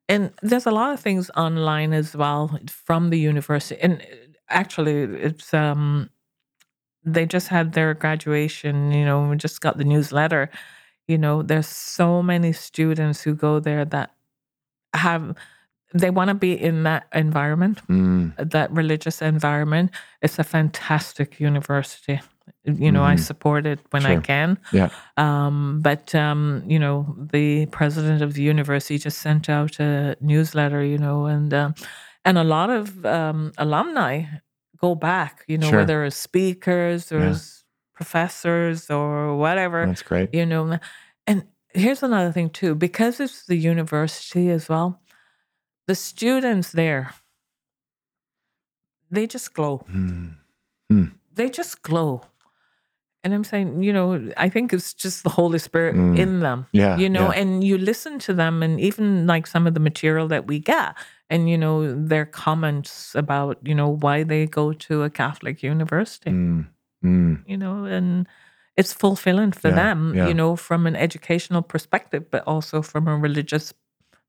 and 0.09 0.33
there's 0.43 0.67
a 0.67 0.71
lot 0.71 0.93
of 0.95 1.01
things 1.01 1.31
online 1.37 1.93
as 1.93 2.17
well 2.17 2.59
from 2.69 3.11
the 3.11 3.19
university 3.19 3.81
and 3.83 4.01
uh, 4.01 4.07
actually 4.49 5.03
it's 5.29 5.53
um 5.53 6.09
they 7.05 7.27
just 7.27 7.49
had 7.49 7.73
their 7.73 7.95
graduation 7.95 8.93
you 8.93 9.05
know 9.05 9.29
we 9.29 9.37
just 9.37 9.61
got 9.61 9.77
the 9.77 9.85
newsletter 9.85 10.49
you 11.09 11.19
know 11.19 11.43
there's 11.43 11.67
so 11.67 12.23
many 12.23 12.53
students 12.53 13.21
who 13.25 13.35
go 13.35 13.59
there 13.61 13.85
that 13.85 14.11
have 14.95 15.35
they 16.01 16.11
want 16.11 16.29
to 16.29 16.35
be 16.35 16.53
in 16.69 16.83
that 16.85 17.05
environment 17.15 17.81
Mm, 17.89 18.33
that 18.55 18.69
religious 18.73 19.23
environment 19.23 19.91
it's 20.23 20.39
a 20.39 20.45
fantastic 20.45 21.41
university 21.41 22.21
you 22.65 22.91
know 22.93 23.05
i 23.13 23.15
Mhm. 23.17 23.21
support 23.31 23.67
it 23.67 23.79
when 23.93 24.05
i 24.07 24.17
can 24.31 24.59
yeah. 24.73 24.89
um, 25.17 25.81
but 25.83 26.15
um, 26.15 26.63
you 26.73 26.79
know, 26.79 26.97
the 27.33 27.67
president 27.79 28.23
of 28.23 28.31
the 28.35 28.43
university 28.43 28.99
just 28.99 29.19
sent 29.19 29.49
out 29.49 29.81
a 29.81 30.17
newsletter, 30.21 30.83
you 30.85 30.99
know, 30.99 31.27
and 31.35 31.53
um, 31.55 31.75
and 32.25 32.37
a 32.39 32.45
lot 32.45 32.69
of 32.71 32.85
um, 33.07 33.53
alumni 33.59 34.23
go 34.81 34.95
back. 34.95 35.45
You 35.49 35.59
know, 35.59 35.71
Sure. 35.71 35.79
whether 35.81 36.05
as 36.05 36.15
speakers 36.17 37.13
or 37.13 37.21
Yeah. 37.21 37.31
as 37.31 37.65
professors 37.95 38.91
or 38.91 39.37
whatever. 39.37 39.87
That's 39.87 40.03
great. 40.03 40.29
You 40.35 40.47
know, 40.47 40.79
and 41.27 41.39
here's 41.75 42.03
another 42.03 42.33
thing 42.33 42.51
too, 42.51 42.75
because 42.75 43.21
it's 43.25 43.47
the 43.47 43.57
university 43.57 44.51
as 44.51 44.69
well. 44.69 45.01
The 45.87 45.95
students 45.95 46.73
there, 46.73 47.15
they 49.11 49.27
just 49.27 49.55
glow. 49.55 49.85
Mm. 49.91 50.35
They 51.35 51.51
just 51.51 51.83
glow. 51.83 52.23
And 53.23 53.35
I'm 53.35 53.45
saying, 53.45 53.83
you 53.83 53.93
know, 53.93 54.31
I 54.37 54.49
think 54.49 54.73
it's 54.73 54.95
just 54.95 55.23
the 55.25 55.31
Holy 55.31 55.59
Spirit 55.59 55.97
Mm. 55.97 56.17
in 56.19 56.41
them. 56.41 56.67
Yeah, 56.73 56.97
You 56.97 57.11
know, 57.11 57.33
yeah. 57.33 57.41
and 57.41 57.63
you 57.65 57.77
listen 57.77 58.19
to 58.21 58.33
them 58.33 58.63
and 58.63 58.81
even 58.81 59.27
like 59.27 59.47
some 59.47 59.67
of 59.67 59.75
the 59.75 59.81
material 59.81 60.29
that 60.29 60.47
we 60.47 60.59
get 60.61 60.95
and 61.29 61.51
you 61.51 61.59
know, 61.59 61.93
their 62.07 62.25
comments 62.25 63.15
about, 63.17 63.59
you 63.65 63.75
know, 63.75 63.89
why 63.89 64.23
they 64.23 64.47
go 64.47 64.73
to 64.73 65.03
a 65.03 65.11
Catholic 65.11 65.63
university. 65.63 66.31
Mm. 66.31 66.69
Mm. 67.05 67.43
You 67.47 67.57
know, 67.57 67.85
and 67.85 68.27
it's 68.77 68.93
fulfilling 68.93 69.53
for 69.53 69.69
Yeah, 69.71 69.75
them, 69.75 70.15
yeah. 70.15 70.29
you 70.29 70.35
know, 70.35 70.55
from 70.57 70.87
an 70.87 70.95
educational 70.97 71.63
perspective, 71.63 72.31
but 72.31 72.43
also 72.47 72.81
from 72.81 73.09
a 73.09 73.17
religious 73.17 73.73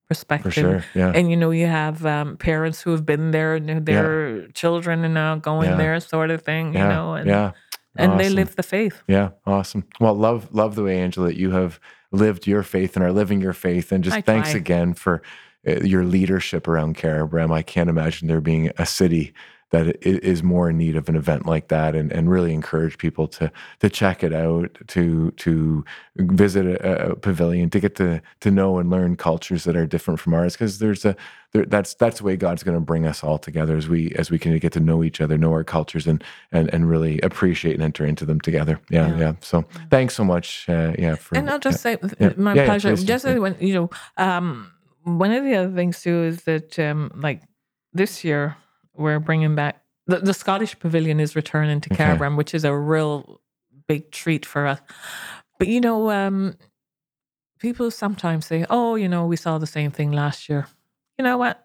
perspective. 0.08 0.54
Sure. 0.54 0.84
Yeah. 0.96 1.12
And 1.14 1.30
you 1.30 1.38
know, 1.38 1.52
you 1.52 1.68
have 1.68 2.06
um, 2.06 2.38
parents 2.38 2.82
who 2.82 2.92
have 2.92 3.06
been 3.06 3.32
there, 3.32 3.56
and 3.56 3.86
their 3.86 4.48
children 4.50 5.04
are 5.06 5.10
now 5.10 5.36
going 5.36 5.70
Yeah. 5.70 5.78
there, 5.78 6.00
sort 6.00 6.32
of 6.32 6.42
thing. 6.42 6.74
You 6.74 6.80
yeah. 6.80 6.90
know, 6.90 7.14
and 7.14 7.28
yeah. 7.28 7.52
and 7.96 8.20
they 8.20 8.30
live 8.30 8.56
the 8.56 8.64
faith. 8.64 9.04
Yeah, 9.08 9.30
awesome. 9.46 9.84
Well, 10.00 10.16
love 10.16 10.54
love 10.54 10.76
the 10.76 10.84
way 10.84 11.00
Angela 11.00 11.28
that 11.28 11.38
you 11.38 11.52
have 11.52 11.80
lived 12.12 12.48
your 12.48 12.64
faith 12.64 12.96
and 12.96 13.04
are 13.04 13.12
living 13.12 13.42
your 13.42 13.54
faith, 13.54 13.92
and 13.92 14.04
just 14.04 14.18
I 14.18 14.22
thanks 14.22 14.52
try. 14.52 14.60
again 14.60 14.94
for 14.94 15.22
uh, 15.68 15.82
your 15.82 16.04
leadership 16.04 16.68
around 16.68 16.96
Carabram. 16.98 17.52
I 17.52 17.62
can't 17.62 17.90
imagine 17.90 18.28
there 18.28 18.42
being 18.42 18.72
a 18.78 18.86
city 18.86 19.34
that 19.72 19.88
i- 20.06 20.42
more 20.44 20.70
in 20.70 20.78
need 20.78 20.96
of 20.96 21.10
an 21.10 21.16
event 21.16 21.46
like 21.46 21.68
that, 21.68 21.96
and, 21.96 22.12
and 22.12 22.30
really 22.30 22.54
encourage 22.54 22.98
people 22.98 23.28
to 23.28 23.52
to 23.80 23.90
check 23.90 24.24
it 24.24 24.34
out, 24.34 24.78
to 24.88 25.32
to 25.32 25.84
visit 26.18 26.66
a, 26.66 27.12
a 27.12 27.16
pavilion, 27.16 27.70
to 27.70 27.80
get 27.80 27.96
to 27.96 28.22
to 28.42 28.52
know 28.52 28.78
and 28.80 28.90
learn 28.90 29.16
cultures 29.16 29.64
that 29.66 29.76
are 29.76 29.86
different 29.86 30.20
from 30.20 30.34
ours, 30.34 30.54
because 30.54 30.80
there's 30.80 31.04
a 31.06 31.16
there, 31.54 31.66
that's 31.66 31.94
that's 31.96 32.20
the 32.20 32.24
way 32.24 32.36
God's 32.38 32.64
going 32.64 32.78
to 32.78 32.82
bring 32.86 33.06
us 33.06 33.24
all 33.24 33.38
together 33.38 33.76
as 33.78 33.88
we 33.90 34.12
as 34.18 34.30
we 34.32 34.40
can 34.40 34.58
get 34.60 34.72
to 34.74 34.80
know 34.80 35.04
each 35.04 35.20
other, 35.22 35.38
know 35.38 35.52
our 35.52 35.64
cultures, 35.64 36.08
and 36.08 36.24
and 36.52 36.74
and 36.74 36.90
really 36.90 37.20
appreciate 37.22 37.74
and 37.74 37.84
enter 37.84 38.06
into 38.06 38.26
them 38.26 38.40
together. 38.40 38.80
Yeah, 38.90 39.10
yeah. 39.10 39.18
Yeah. 39.20 39.34
So 39.42 39.66
thanks 39.90 40.16
so 40.16 40.24
much. 40.24 40.68
Uh, 40.70 40.94
yeah, 40.98 41.16
for 41.16 41.38
And 41.38 41.50
I'll 41.50 41.60
just 41.60 41.82
say, 41.82 41.98
yeah. 42.20 42.34
my 42.38 42.54
Yeah, 42.54 42.62
yeah, 42.62 42.66
pleasure. 42.68 42.90
please 42.96 43.04
just 43.04 43.26
yeah. 43.26 43.38
when 43.40 43.56
you 43.60 43.74
know, 43.74 43.90
um, 44.18 44.72
one 45.04 45.32
of 45.32 45.44
the 45.44 45.56
other 45.56 45.74
things 45.74 46.02
too 46.02 46.24
is 46.24 46.44
that 46.44 46.78
um, 46.80 47.12
like 47.16 47.42
this 47.94 48.24
year 48.24 48.56
we're 48.98 49.20
bringing 49.20 49.56
back 49.56 49.84
the, 50.08 50.20
the 50.20 50.34
Scottish 50.34 50.80
Pavilion 50.80 51.20
is 51.20 51.36
returning 51.36 51.82
to 51.82 51.94
Okay. 51.94 52.28
Which 52.36 52.54
is 52.54 52.64
a 52.64 52.76
real 52.76 53.42
big 53.88 54.12
treat 54.12 54.46
for 54.46 54.66
us. 54.66 54.80
But 55.60 55.68
you 55.68 55.82
know, 55.82 56.10
um, 56.12 56.56
people 57.60 57.92
sometimes 57.92 58.46
say, 58.46 58.66
"Oh, 58.70 58.96
you 58.96 59.08
know, 59.08 59.26
we 59.26 59.36
saw 59.36 59.58
the 59.58 59.68
same 59.68 59.92
thing 59.92 60.12
last 60.12 60.50
year." 60.50 60.68
You 61.18 61.24
know 61.24 61.38
what? 61.38 61.64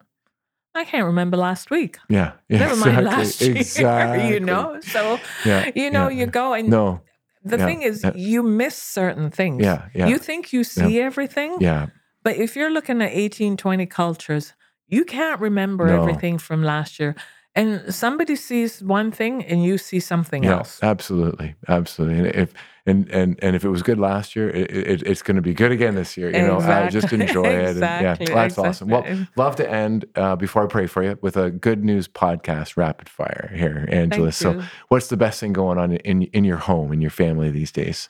I 0.75 0.85
can't 0.85 1.05
remember 1.05 1.37
last 1.37 1.71
week. 1.71 1.99
yeah, 2.09 2.33
yeah, 2.49 2.61
Never 2.61 2.77
mind 2.77 2.99
exactly, 2.99 3.05
last 3.05 3.41
year. 3.43 3.57
exactly. 3.57 4.29
You 4.33 4.41
know, 4.41 4.81
so 4.81 5.21
yeah, 5.45 5.71
you 5.75 5.91
know, 5.91 6.09
yeah. 6.09 6.21
you 6.21 6.27
go 6.27 6.55
and 6.55 6.69
no, 6.71 7.03
the 7.45 7.59
thing 7.59 7.83
is, 7.83 8.05
you 8.15 8.43
miss 8.43 8.77
certain 8.77 9.31
things. 9.31 9.63
yeah, 9.63 9.89
yeah, 9.95 10.07
You 10.07 10.19
think 10.19 10.53
you 10.53 10.65
see 10.65 11.01
everything, 11.01 11.59
yeah, 11.61 11.89
but 12.23 12.37
if 12.37 12.57
you're 12.57 12.71
looking 12.71 13.03
at 13.03 13.11
18, 13.13 13.57
20 13.57 13.87
cultures, 13.87 14.55
you 14.93 15.05
can't 15.05 15.41
remember 15.41 15.87
No. 15.87 15.97
everything 16.01 16.39
from 16.39 16.63
last 16.63 17.01
year. 17.01 17.15
And 17.55 17.95
somebody 17.95 18.35
sees 18.37 18.83
one 18.83 19.11
thing 19.11 19.45
and 19.45 19.63
you 19.63 19.77
see 19.77 20.01
something 20.01 20.45
yeah, 20.45 20.53
else. 20.57 20.79
absolutely, 20.83 21.55
absolutely. 21.69 22.19
And 22.19 22.27
if 22.29 22.55
and 22.87 23.09
and 23.11 23.39
and 23.43 23.55
if 23.55 23.63
it 23.65 23.69
was 23.69 23.83
good 23.83 23.99
last 23.99 24.35
year, 24.35 24.49
it, 24.49 24.71
it, 24.71 25.03
it's 25.03 25.23
going 25.23 25.37
to 25.37 25.43
be 25.43 25.53
good 25.53 25.71
again 25.71 25.95
this 25.95 26.17
year. 26.17 26.31
You 26.31 26.47
know, 26.47 26.57
uh, 26.61 26.89
just 26.89 27.13
Exactly. 27.13 27.21
enjoy 27.27 27.45
it. 27.45 27.69
And, 27.77 27.81
yeah, 27.81 28.13
Exactly, 28.13 28.35
that's 28.35 28.59
awesome. 28.59 28.89
Well, 28.89 29.05
love 29.37 29.57
to 29.57 29.71
end 29.71 30.07
uh, 30.15 30.37
before 30.37 30.65
I 30.65 30.67
pray 30.67 30.87
for 30.87 31.03
you 31.03 31.19
with 31.21 31.37
a 31.37 31.51
good 31.51 31.85
news 31.85 32.09
podcast, 32.09 32.79
rapid 32.79 33.09
fire 33.11 33.51
here, 33.55 33.87
Angela. 33.91 34.33
So, 34.33 34.63
what's 34.89 35.09
the 35.09 35.19
best 35.19 35.39
thing 35.41 35.53
going 35.53 35.79
on 35.79 35.93
in 35.93 36.23
in 36.23 36.45
your 36.45 36.57
home, 36.59 36.91
in 36.93 37.03
your 37.03 37.11
family 37.11 37.51
these 37.51 37.71
days? 37.73 38.09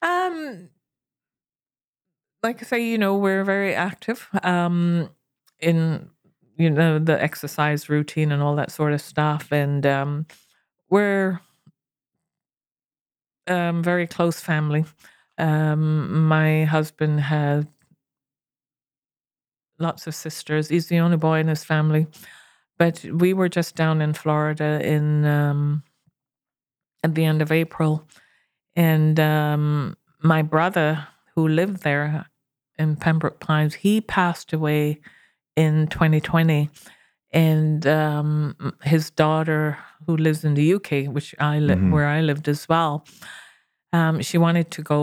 Um, 0.00 0.70
like 2.42 2.62
I 2.62 2.64
say, 2.64 2.82
you 2.82 2.96
know, 2.96 3.16
we're 3.16 3.44
very 3.44 3.74
active 3.74 4.28
um, 4.42 5.10
in 5.60 6.08
you 6.58 6.68
know 6.68 6.98
the 6.98 7.20
exercise 7.22 7.88
routine 7.88 8.32
and 8.32 8.42
all 8.42 8.56
that 8.56 8.72
sort 8.72 8.92
of 8.92 9.00
stuff, 9.00 9.52
and 9.52 9.86
um, 9.86 10.26
we're 10.90 11.40
um, 13.46 13.82
very 13.82 14.06
close 14.06 14.40
family. 14.40 14.84
Um, 15.38 16.26
my 16.26 16.64
husband 16.64 17.20
had 17.20 17.68
lots 19.78 20.06
of 20.08 20.14
sisters. 20.14 20.68
He's 20.68 20.88
the 20.88 20.98
only 20.98 21.16
boy 21.16 21.38
in 21.38 21.46
his 21.46 21.64
family, 21.64 22.08
but 22.76 23.04
we 23.04 23.32
were 23.32 23.48
just 23.48 23.76
down 23.76 24.02
in 24.02 24.12
Florida 24.12 24.80
in 24.82 25.24
um, 25.24 25.84
at 27.04 27.14
the 27.14 27.24
end 27.24 27.40
of 27.40 27.52
April, 27.52 28.04
and 28.74 29.20
um, 29.20 29.96
my 30.20 30.42
brother 30.42 31.06
who 31.36 31.46
lived 31.46 31.84
there 31.84 32.26
in 32.76 32.96
Pembroke 32.96 33.38
Pines, 33.38 33.74
he 33.74 34.00
passed 34.00 34.52
away 34.52 35.00
in 35.58 35.88
2020, 35.88 36.70
and 37.32 37.86
um, 37.86 38.54
his 38.82 39.10
daughter 39.10 39.76
who 40.06 40.16
lives 40.16 40.44
in 40.44 40.54
the 40.54 40.62
UK, 40.76 41.08
which 41.16 41.34
I 41.38 41.58
li- 41.58 41.74
Mhm. 41.74 41.90
where 41.92 42.06
I 42.06 42.20
lived 42.22 42.48
as 42.48 42.68
well, 42.68 43.04
um, 43.92 44.22
she 44.22 44.38
wanted 44.38 44.70
to 44.76 44.82
go, 44.82 45.00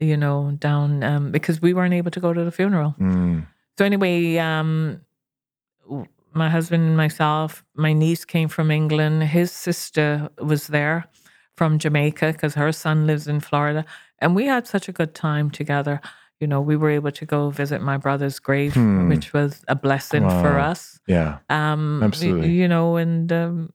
you 0.00 0.16
know, 0.16 0.52
down 0.58 1.02
um, 1.02 1.32
because 1.32 1.60
we 1.60 1.74
weren't 1.74 1.94
able 1.94 2.10
to 2.12 2.20
go 2.20 2.32
to 2.32 2.44
the 2.44 2.52
funeral. 2.52 2.94
Mm, 3.00 3.46
So 3.78 3.84
anyway, 3.84 4.38
um, 4.38 5.00
my 6.32 6.48
husband 6.50 6.82
and 6.88 6.96
myself, 6.96 7.64
my 7.74 7.92
niece 7.92 8.24
came 8.24 8.48
from 8.48 8.70
England. 8.70 9.22
His 9.24 9.50
sister 9.52 10.28
was 10.38 10.66
there 10.68 11.04
from 11.56 11.78
Jamaica 11.78 12.32
because 12.32 12.54
her 12.54 12.72
son 12.72 13.06
lives 13.06 13.26
in 13.28 13.40
Florida, 13.40 13.84
and 14.20 14.34
we 14.36 14.46
had 14.46 14.66
such 14.66 14.88
a 14.88 14.92
good 14.92 15.14
time 15.14 15.50
together. 15.50 16.00
You 16.44 16.48
know, 16.48 16.60
we 16.60 16.76
were 16.76 16.90
able 16.90 17.10
to 17.10 17.24
go 17.24 17.48
visit 17.48 17.80
my 17.80 17.96
brother's 17.96 18.38
grave, 18.38 18.74
Hmm. 18.74 19.08
which 19.08 19.32
was 19.32 19.64
a 19.66 19.74
blessing 19.74 20.28
for 20.28 20.58
us. 20.60 21.00
yeah, 21.06 21.38
Um, 21.48 22.02
Absolutely. 22.02 22.50
you 22.52 22.68
know, 22.68 22.96
and 22.96 23.32
um, 23.32 23.72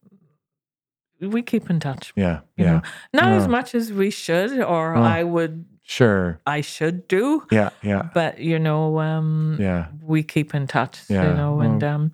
we 1.20 1.42
keep 1.42 1.68
in 1.72 1.80
touch. 1.80 2.14
yeah, 2.16 2.42
yeah. 2.58 2.66
know, 2.74 2.82
not 3.14 3.30
as 3.34 3.48
much 3.48 3.74
as 3.74 3.92
we 3.92 4.12
should, 4.12 4.52
or 4.62 4.96
Oh. 4.96 5.02
I 5.02 5.24
would, 5.24 5.66
Sure. 5.82 6.40
I 6.46 6.62
should 6.62 7.08
do. 7.08 7.42
Yeah, 7.50 7.70
yeah, 7.82 8.10
But 8.14 8.38
you 8.38 8.60
know, 8.60 9.00
um, 9.00 9.58
yeah. 9.60 9.88
we 10.04 10.22
keep 10.22 10.54
in 10.54 10.68
touch, 10.68 11.02
Yeah, 11.10 11.26
you 11.30 11.34
know, 11.34 11.60
and 11.62 11.84
um, 11.84 12.12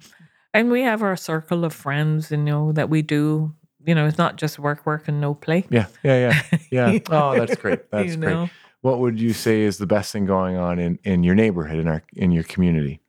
and 0.53 0.71
we 0.71 0.83
have 0.83 1.03
our 1.03 1.17
circle 1.17 1.65
of 1.65 1.73
friends, 1.73 2.31
you 2.31 2.37
know, 2.37 2.71
that 2.71 2.89
we 2.89 3.01
do. 3.01 3.51
You 3.85 3.93
know, 3.93 4.07
it's 4.07 4.17
not 4.17 4.37
just 4.37 4.57
work, 4.57 4.85
work, 4.85 5.09
and 5.09 5.19
no 5.19 5.33
play. 5.35 5.65
Yeah, 5.69 5.87
yeah, 6.01 6.17
yeah, 6.25 6.57
yeah. 6.71 6.99
Oh, 7.11 7.35
that's 7.37 7.57
great. 7.59 7.81
That's 7.91 8.15
you 8.15 8.17
great. 8.21 8.49
What 8.85 8.99
would 8.99 9.19
you 9.19 9.33
say 9.33 9.61
is 9.61 9.79
the 9.79 9.87
best 9.87 10.11
thing 10.13 10.27
going 10.27 10.57
on 10.57 10.77
in 10.77 10.99
in 11.03 11.23
your 11.23 11.33
neighborhood, 11.33 11.79
in 11.79 11.87
our 11.87 12.03
in 12.15 12.31
your 12.31 12.43
community? 12.43 13.01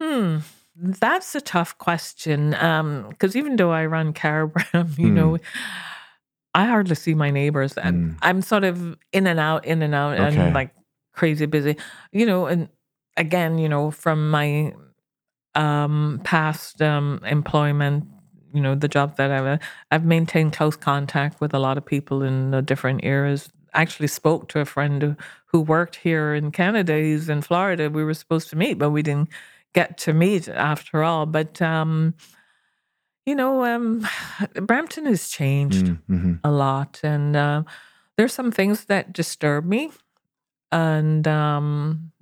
Hmm, 0.00 0.38
that's 0.76 1.34
a 1.34 1.40
tough 1.40 1.76
question. 1.78 2.54
Um, 2.54 3.06
because 3.08 3.34
even 3.34 3.56
though 3.56 3.72
I 3.72 3.86
run 3.86 4.12
Carabram, 4.12 4.96
you 5.04 5.10
know, 5.10 5.38
I 6.54 6.66
hardly 6.66 6.94
see 6.94 7.12
my 7.14 7.30
neighbors. 7.32 7.74
I'm, 7.76 7.94
Mm. 7.94 8.18
I'm 8.22 8.42
sort 8.42 8.62
of 8.62 8.96
in 9.12 9.26
and 9.26 9.40
out, 9.40 9.64
in 9.64 9.82
and 9.82 9.96
out, 9.96 10.14
Okay. 10.20 10.36
and 10.38 10.54
like 10.54 10.70
crazy 11.12 11.46
busy. 11.46 11.76
You 12.12 12.24
know, 12.24 12.46
and 12.46 12.68
again, 13.16 13.58
you 13.58 13.68
know, 13.68 13.90
from 13.90 14.30
my 14.30 14.72
um 15.56 16.20
past 16.22 16.80
um 16.80 17.20
employment 17.26 18.04
you 18.54 18.60
know 18.62 18.76
the 18.76 18.86
job 18.86 19.16
that 19.16 19.32
I've 19.32 19.58
I've 19.90 20.04
maintained 20.04 20.52
close 20.52 20.76
contact 20.76 21.40
with 21.40 21.52
a 21.52 21.58
lot 21.58 21.76
of 21.78 21.84
people 21.84 22.22
in 22.22 22.52
the 22.52 22.62
different 22.62 23.02
eras. 23.02 23.50
Actually, 23.74 24.08
spoke 24.08 24.48
to 24.48 24.60
a 24.60 24.64
friend 24.64 25.02
who, 25.02 25.16
who 25.46 25.60
worked 25.60 25.96
here 25.96 26.34
in 26.34 26.50
Canada. 26.50 26.96
He's 26.96 27.28
in 27.28 27.42
Florida. 27.42 27.90
We 27.90 28.04
were 28.04 28.14
supposed 28.14 28.50
to 28.50 28.56
meet, 28.56 28.78
but 28.78 28.90
we 28.90 29.02
didn't 29.02 29.28
get 29.74 29.98
to 29.98 30.12
meet 30.12 30.48
after 30.48 31.02
all. 31.02 31.26
But 31.26 31.60
um, 31.62 32.14
you 33.26 33.34
know, 33.34 33.64
um, 33.64 34.06
Brampton 34.54 35.06
has 35.06 35.28
changed 35.28 35.86
Mm-hmm. 35.86 36.34
a 36.44 36.50
lot, 36.50 37.00
and 37.02 37.36
uh, 37.36 37.62
there's 38.16 38.32
some 38.32 38.50
things 38.50 38.86
that 38.86 39.12
disturb 39.12 39.64
me, 39.64 39.90
and 40.72 41.26
um, 41.28 42.12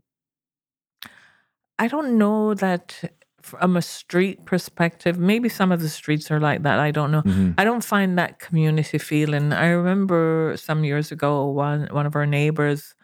I 1.78 1.88
don't 1.88 2.18
know 2.18 2.54
that 2.54 3.17
from 3.48 3.76
a 3.76 3.82
street 3.82 4.38
perspective. 4.44 5.18
Maybe 5.18 5.48
some 5.48 5.72
of 5.72 5.80
the 5.80 5.88
streets 5.88 6.30
are 6.30 6.40
like 6.40 6.62
that. 6.62 6.78
I 6.88 6.90
don't 6.92 7.10
know. 7.10 7.22
hmm 7.22 7.50
I 7.60 7.64
don't 7.64 7.84
find 7.84 8.18
that 8.18 8.38
community 8.46 8.98
feeling. 8.98 9.52
I 9.52 9.68
remember 9.80 10.54
some 10.56 10.84
years 10.84 11.12
ago, 11.12 11.46
one 11.66 11.88
one 11.98 12.06
of 12.06 12.14
our 12.16 12.26
neighbors, 12.26 12.94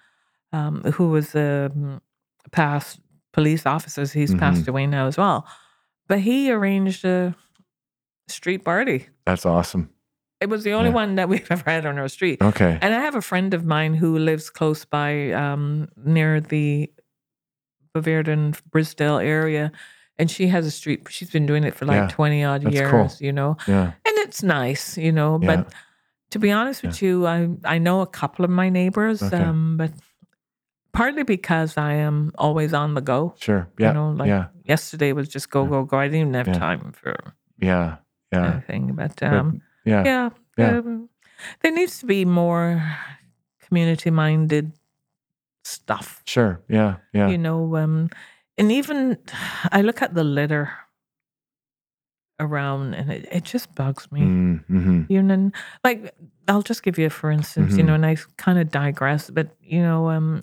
um, 0.53 0.83
who 0.97 1.09
was 1.11 1.35
a 1.35 1.71
um, 1.75 2.01
past 2.53 3.01
police 3.33 3.67
officer, 3.67 4.05
he's 4.19 4.35
passed 4.35 4.69
away 4.69 4.87
now 4.87 5.07
as 5.09 5.17
well. 5.17 5.45
but 6.09 6.19
he 6.21 6.53
arranged 6.53 7.05
a 7.05 7.35
street 8.29 8.63
party. 8.65 9.09
That's 9.27 9.47
awesome. 9.47 9.89
It 10.41 10.49
was 10.51 10.63
the 10.65 10.73
only 10.75 10.91
Yeah. 10.91 11.03
one 11.03 11.15
that 11.17 11.29
we've 11.33 11.51
ever 11.51 11.71
had 11.71 11.87
on 11.87 11.99
our 11.99 12.09
street. 12.09 12.39
Okay. 12.43 12.79
And 12.83 12.95
I 12.95 13.01
have 13.01 13.17
a 13.17 13.23
friend 13.23 13.55
of 13.55 13.65
mine 13.65 13.95
who 14.01 14.19
lives 14.19 14.51
close 14.51 14.85
by 14.85 15.33
um, 15.33 15.89
near 15.97 16.41
the 16.41 16.91
Bovaird 17.95 18.61
Brisdale 18.71 19.19
area. 19.25 19.73
And 20.19 20.31
she 20.31 20.47
has 20.49 20.65
a 20.67 20.71
street. 20.71 21.07
She's 21.11 21.31
been 21.31 21.45
doing 21.47 21.65
it 21.65 21.75
for 21.75 21.87
like 21.87 21.97
Yeah, 21.97 22.09
20 22.09 22.45
odd 22.45 22.73
years, 22.73 22.91
cool. 22.91 23.11
you 23.21 23.33
know. 23.33 23.57
Yeah. 23.67 23.87
And 24.07 24.19
it's 24.25 24.43
nice, 24.43 24.97
you 24.97 25.11
know. 25.13 25.39
Yeah. 25.43 25.57
But 25.57 25.73
to 26.31 26.39
be 26.39 26.53
honest 26.53 26.83
with 26.85 27.03
you, 27.03 27.27
I 27.27 27.49
I 27.65 27.79
know 27.79 28.01
a 28.01 28.07
couple 28.07 28.45
of 28.45 28.51
my 28.51 28.69
neighbors, 28.69 29.23
Okay. 29.23 29.37
um, 29.43 29.77
but 29.77 29.91
partly 30.93 31.25
because 31.25 31.77
I 31.77 31.95
am 31.95 32.31
always 32.39 32.73
on 32.73 32.95
the 32.95 33.01
go. 33.01 33.35
Sure. 33.39 33.67
Yeah. 33.79 33.89
You 33.89 33.95
know, 33.95 34.11
like 34.11 34.29
yeah. 34.29 34.47
yesterday 34.65 35.13
was 35.13 35.29
just 35.29 35.51
go, 35.51 35.67
go, 35.67 35.85
go. 35.85 35.99
I 35.99 36.07
didn't 36.07 36.21
even 36.21 36.35
have 36.35 36.47
Yeah. 36.49 36.59
time 36.59 36.93
for 36.93 37.17
Yeah. 37.59 37.97
Yeah. 38.33 38.53
anything. 38.53 38.95
But 38.95 39.17
But- 39.21 39.33
um, 39.33 39.63
yeah. 39.85 40.05
yeah, 40.05 40.31
Yeah. 40.57 40.79
um, 40.79 41.09
there 41.63 41.73
needs 41.73 41.99
to 41.99 42.07
be 42.07 42.25
more 42.25 42.81
community 43.67 44.11
minded 44.11 44.73
stuff. 45.65 46.23
Sure. 46.25 46.61
Yeah. 46.69 46.97
Yeah. 47.13 47.29
You 47.29 47.39
know, 47.39 47.77
um, 47.77 48.11
and 48.59 48.71
even 48.73 49.19
I 49.73 49.83
look 49.83 50.03
at 50.03 50.15
the 50.15 50.25
litter 50.25 50.71
around 52.41 52.95
and 52.95 53.11
it, 53.11 53.29
it 53.31 53.45
just 53.45 53.75
bugs 53.75 54.11
me. 54.11 54.23
Mm, 54.23 54.65
hmm 54.67 55.03
You 55.09 55.23
know, 55.23 55.51
like 55.85 56.15
I'll 56.49 56.63
just 56.63 56.83
give 56.83 56.99
you 56.99 57.07
a 57.07 57.11
for 57.11 57.31
instance, 57.31 57.77
you 57.77 57.85
Mhm. 57.85 57.87
know, 57.87 57.95
and 57.95 58.07
I 58.07 58.17
kind 58.37 58.59
of 58.59 58.71
digress, 58.71 59.31
but 59.31 59.49
you 59.63 59.81
know, 59.83 60.09
um, 60.11 60.43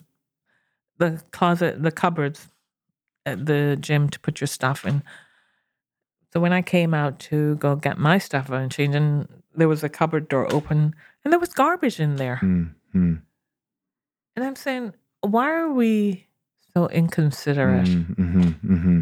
the 0.98 1.22
closet, 1.32 1.82
the 1.84 1.92
cupboards 1.92 2.48
at 3.26 3.46
the 3.46 3.78
gym 3.80 4.10
to 4.10 4.20
put 4.20 4.40
your 4.42 4.48
stuff 4.48 4.86
in. 4.86 5.04
So 6.34 6.40
when 6.40 6.54
I 6.54 6.62
came 6.62 6.94
out 6.94 7.20
to 7.32 7.56
go 7.58 7.76
get 7.76 7.98
my 7.98 8.18
stuff 8.18 8.50
and 8.50 8.72
change, 8.72 8.96
and 8.96 9.28
there 9.56 9.68
was 9.68 9.84
a 9.84 9.90
cupboard 9.90 10.30
door 10.30 10.52
open, 10.54 10.96
and 11.24 11.32
there 11.34 11.40
was 11.40 11.54
garbage 11.54 12.00
in 12.00 12.16
there, 12.16 12.40
Mm-hmm. 12.42 13.16
and 14.36 14.46
I'm 14.46 14.56
saying, 14.56 14.94
why 15.22 15.52
are 15.52 15.72
we 15.72 16.28
so 16.74 16.88
inconsiderate? 16.90 17.86
Mm-hmm. 17.88 18.42
Mm-hmm. 18.74 19.00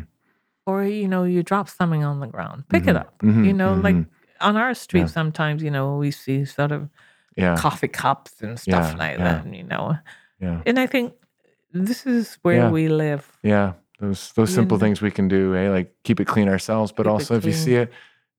Or 0.66 0.84
you 0.84 1.08
know, 1.08 1.24
you 1.24 1.42
drop 1.44 1.70
something 1.70 2.04
on 2.04 2.20
the 2.20 2.28
ground, 2.28 2.64
pick 2.70 2.88
it 2.88 2.96
up. 2.96 3.18
Mhm. 3.20 3.46
You 3.46 3.54
know, 3.54 3.74
like 3.74 3.96
on 4.42 4.56
our 4.58 4.74
street, 4.74 5.02
Yeah. 5.02 5.08
sometimes 5.08 5.64
you 5.64 5.72
know 5.72 5.98
we 5.98 6.12
see 6.12 6.46
sort 6.46 6.72
of 6.72 6.90
Yeah. 7.36 7.56
coffee 7.58 7.88
cups 7.88 8.42
and 8.42 8.60
stuff 8.60 8.92
Yeah, 8.92 8.98
like 8.98 9.18
that, 9.18 9.46
you 9.54 9.64
know. 9.64 9.98
Yeah. 10.40 10.62
And 10.66 10.78
I 10.80 10.86
think 10.88 11.14
this 11.74 12.06
is 12.06 12.38
where 12.44 12.70
we 12.70 12.88
live. 12.88 13.24
Yeah. 13.44 13.74
Those 14.00 14.32
those 14.34 14.50
You 14.52 14.56
simple 14.56 14.78
know. 14.78 14.82
things 14.86 15.02
we 15.02 15.12
can 15.12 15.28
do, 15.28 15.56
eh? 15.56 15.70
Like 15.70 15.94
keep 16.04 16.20
it 16.20 16.26
clean 16.28 16.48
ourselves, 16.50 16.92
but 16.94 17.04
Keep 17.06 17.12
also 17.12 17.36
if 17.36 17.46
you 17.46 17.52
see 17.54 17.76
it, 17.76 17.92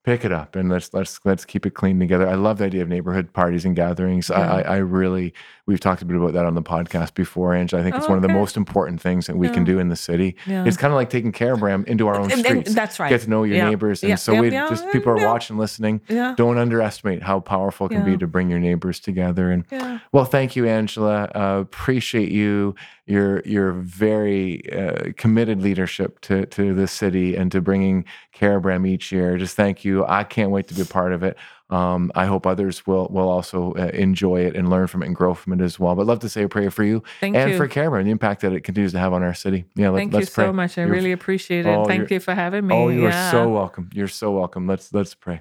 pick 0.03 0.25
it 0.25 0.33
up 0.33 0.57
and 0.57 0.71
let's 0.71 0.95
let's 0.95 1.21
let's 1.27 1.45
keep 1.45 1.67
it 1.67 1.75
clean 1.75 2.01
together. 2.01 2.27
I 2.27 2.35
love 2.35 2.57
the 2.59 2.65
idea 2.65 2.81
of 2.81 2.89
neighborhood 2.89 3.33
parties 3.35 3.67
and 3.67 3.77
gatherings. 3.77 4.31
I, 4.31 4.41
Yeah. 4.41 4.53
I 4.53 4.61
I 4.61 4.77
really 4.79 5.35
we've 5.67 5.79
talked 5.79 6.01
a 6.03 6.05
bit 6.07 6.17
about 6.17 6.33
that 6.33 6.47
on 6.47 6.55
the 6.55 6.63
podcast 6.63 7.15
before, 7.15 7.55
Ange. 7.55 7.75
I 7.75 7.83
think 7.83 7.95
it's 7.95 8.09
one 8.09 8.17
of 8.17 8.23
the 8.23 8.29
most 8.29 8.57
important 8.57 9.01
things 9.01 9.27
that 9.27 9.37
we 9.37 9.49
can 9.51 9.63
do 9.63 9.79
in 9.79 9.89
the 9.89 9.95
city. 9.97 10.37
Yeah. 10.47 10.65
It's 10.65 10.77
kind 10.79 10.93
of 10.93 10.97
like 10.97 11.11
taking 11.11 11.31
care 11.33 11.53
of 11.53 11.61
Bram 11.61 11.85
into 11.87 12.09
our 12.09 12.17
own 12.17 12.25
And- 12.25 12.33
and 12.33 12.41
streets. 12.47 12.75
that's 12.75 12.99
right. 12.99 13.09
Get 13.11 13.21
to 13.23 13.31
know 13.31 13.45
your 13.45 13.57
Yeah. 13.59 13.69
neighbors. 13.69 14.03
And 14.03 14.09
Yeah. 14.11 14.17
so 14.17 14.33
Yeah. 14.33 14.41
we 14.41 14.51
Yeah. 14.51 14.69
just 14.71 14.91
people 14.91 15.13
are 15.13 15.19
Yeah. 15.19 15.27
watching, 15.27 15.59
listening. 15.59 16.01
yeah. 16.09 16.35
Don't 16.37 16.57
underestimate 16.59 17.23
how 17.23 17.39
powerful 17.41 17.87
it 17.87 17.91
can 17.91 18.05
be 18.05 18.17
to 18.17 18.27
bring 18.27 18.49
your 18.51 18.59
neighbors 18.59 18.99
together. 19.01 19.51
And 19.53 19.65
Yeah. 19.71 19.99
well, 20.13 20.25
thank 20.25 20.57
you, 20.57 20.67
Angela. 20.67 21.31
Uh, 21.35 21.59
appreciate 21.61 22.31
you, 22.33 22.75
your 23.11 23.41
your 23.45 23.73
very 23.73 24.63
uh, 24.73 25.13
committed 25.17 25.61
leadership 25.61 26.21
to 26.23 26.47
to 26.47 26.73
the 26.75 26.87
city 26.87 27.35
and 27.37 27.51
to 27.53 27.61
bringing 27.61 28.05
Carabram 28.35 28.87
each 28.87 29.11
year. 29.13 29.37
Just 29.37 29.57
thank 29.57 29.85
you. 29.85 30.07
I 30.07 30.25
can't 30.25 30.51
wait 30.51 30.69
to 30.69 30.75
be 30.75 30.83
a 30.83 30.87
part 30.87 31.13
of 31.13 31.23
it. 31.23 31.37
Um, 31.69 32.11
I 32.15 32.27
hope 32.27 32.47
others 32.47 32.87
will 32.87 33.09
will 33.11 33.29
also 33.29 33.73
uh, 33.75 33.91
enjoy 33.93 34.41
it 34.41 34.57
and 34.57 34.71
learn 34.71 34.87
from 34.87 35.03
it 35.03 35.07
and 35.07 35.15
grow 35.15 35.35
from 35.35 35.53
it 35.53 35.61
as 35.61 35.79
well. 35.79 35.95
But 35.95 36.07
love 36.07 36.21
to 36.21 36.29
say 36.29 36.45
a 36.45 36.49
prayer 36.49 36.71
for 36.71 36.85
you 36.85 37.03
Thank 37.21 37.37
and 37.37 37.51
you. 37.51 37.57
for 37.57 37.69
Carabram, 37.69 38.05
the 38.05 38.11
impact 38.11 38.41
that 38.43 38.53
it 38.53 38.63
continues 38.63 38.93
to 38.93 38.99
have 38.99 39.13
on 39.13 39.23
our 39.23 39.35
city. 39.35 39.65
Yeah, 39.77 39.91
let, 39.91 39.99
Thank 39.99 40.13
you 40.13 40.19
pray. 40.21 40.45
so 40.47 40.53
much. 40.53 40.79
I 40.79 40.83
You're- 40.83 40.97
really 40.97 41.13
appreciate 41.13 41.67
it. 41.67 41.71
Oh, 41.71 41.85
Thank 41.85 41.99
you're- 42.11 42.15
you 42.15 42.21
for 42.21 42.35
having 42.35 42.67
me. 42.67 42.75
Oh, 42.75 42.89
you 42.89 43.07
are 43.07 43.11
yeah. 43.11 43.31
so 43.31 43.49
welcome. 43.49 43.91
You're 43.93 44.09
so 44.09 44.31
welcome. 44.33 44.67
Let's 44.67 44.93
let's 44.95 45.15
pray. 45.15 45.41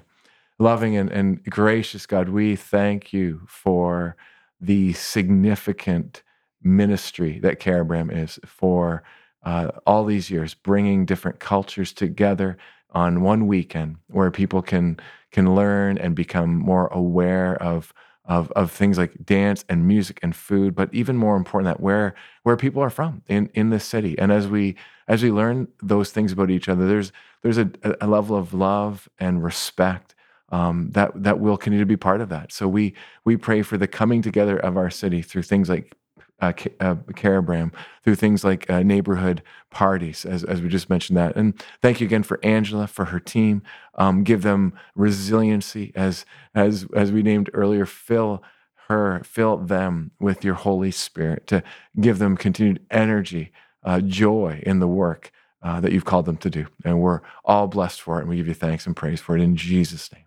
Loving 0.58 0.96
and, 0.96 1.10
and 1.10 1.42
gracious 1.44 2.04
God, 2.06 2.28
we 2.28 2.54
thank 2.54 3.12
you 3.12 3.40
for 3.48 4.14
the 4.60 4.92
significant 4.92 6.22
ministry 6.62 7.38
that 7.40 7.60
Carabram 7.60 8.10
is 8.14 8.38
for 8.44 9.02
uh, 9.44 9.70
all 9.86 10.04
these 10.04 10.30
years, 10.30 10.54
bringing 10.54 11.04
different 11.06 11.40
cultures 11.40 11.92
together 11.92 12.58
on 12.90 13.22
one 13.22 13.46
weekend 13.46 13.96
where 14.08 14.30
people 14.30 14.62
can 14.62 14.98
can 15.30 15.54
learn 15.54 15.96
and 15.98 16.14
become 16.14 16.56
more 16.56 16.88
aware 16.88 17.56
of 17.62 17.92
of 18.24 18.50
of 18.52 18.70
things 18.70 18.98
like 18.98 19.12
dance 19.24 19.64
and 19.68 19.86
music 19.86 20.20
and 20.22 20.36
food, 20.36 20.74
but 20.74 20.92
even 20.92 21.16
more 21.16 21.36
important 21.36 21.66
that 21.66 21.80
where 21.80 22.14
where 22.42 22.56
people 22.56 22.82
are 22.82 22.90
from 22.90 23.22
in 23.28 23.50
in 23.54 23.70
this 23.70 23.84
city. 23.84 24.18
And 24.18 24.30
as 24.32 24.46
we 24.48 24.76
as 25.08 25.22
we 25.22 25.30
learn 25.30 25.68
those 25.82 26.10
things 26.10 26.32
about 26.32 26.50
each 26.50 26.68
other, 26.68 26.86
there's 26.86 27.12
there's 27.42 27.58
a, 27.58 27.70
a 28.00 28.06
level 28.06 28.36
of 28.36 28.52
love 28.52 29.08
and 29.18 29.42
respect 29.42 30.14
um, 30.50 30.90
that 30.92 31.10
that 31.22 31.40
will 31.40 31.56
continue 31.56 31.80
to 31.80 31.86
be 31.86 31.96
part 31.96 32.20
of 32.20 32.28
that. 32.28 32.52
So 32.52 32.68
we 32.68 32.94
we 33.24 33.36
pray 33.36 33.62
for 33.62 33.78
the 33.78 33.88
coming 33.88 34.22
together 34.22 34.58
of 34.58 34.76
our 34.76 34.90
city 34.90 35.22
through 35.22 35.42
things 35.42 35.68
like 35.68 35.96
uh, 36.40 36.52
uh, 36.80 36.94
Carabram, 37.12 37.72
through 38.02 38.16
things 38.16 38.44
like 38.44 38.68
uh, 38.70 38.82
neighborhood 38.82 39.42
parties, 39.70 40.24
as, 40.24 40.44
as 40.44 40.60
we 40.62 40.68
just 40.68 40.90
mentioned 40.90 41.16
that. 41.16 41.36
And 41.36 41.62
thank 41.82 42.00
you 42.00 42.06
again 42.06 42.22
for 42.22 42.40
Angela, 42.42 42.86
for 42.86 43.06
her 43.06 43.20
team. 43.20 43.62
Um, 43.94 44.24
give 44.24 44.42
them 44.42 44.72
resiliency, 44.94 45.92
as 45.94 46.24
as 46.54 46.86
as 46.94 47.12
we 47.12 47.22
named 47.22 47.50
earlier. 47.52 47.86
Fill 47.86 48.42
her, 48.88 49.22
fill 49.24 49.56
them 49.56 50.10
with 50.18 50.44
your 50.44 50.54
Holy 50.54 50.90
Spirit 50.90 51.46
to 51.46 51.62
give 52.00 52.18
them 52.18 52.36
continued 52.36 52.84
energy, 52.90 53.52
uh, 53.84 54.00
joy 54.00 54.62
in 54.66 54.80
the 54.80 54.88
work 54.88 55.30
uh, 55.62 55.80
that 55.80 55.92
you've 55.92 56.04
called 56.04 56.26
them 56.26 56.36
to 56.38 56.50
do. 56.50 56.66
And 56.84 57.00
we're 57.00 57.20
all 57.44 57.68
blessed 57.68 58.00
for 58.00 58.18
it, 58.18 58.22
and 58.22 58.28
we 58.28 58.36
give 58.36 58.48
you 58.48 58.54
thanks 58.54 58.86
and 58.86 58.96
praise 58.96 59.20
for 59.20 59.36
it 59.36 59.42
in 59.42 59.56
Jesus' 59.56 60.10
name. 60.12 60.24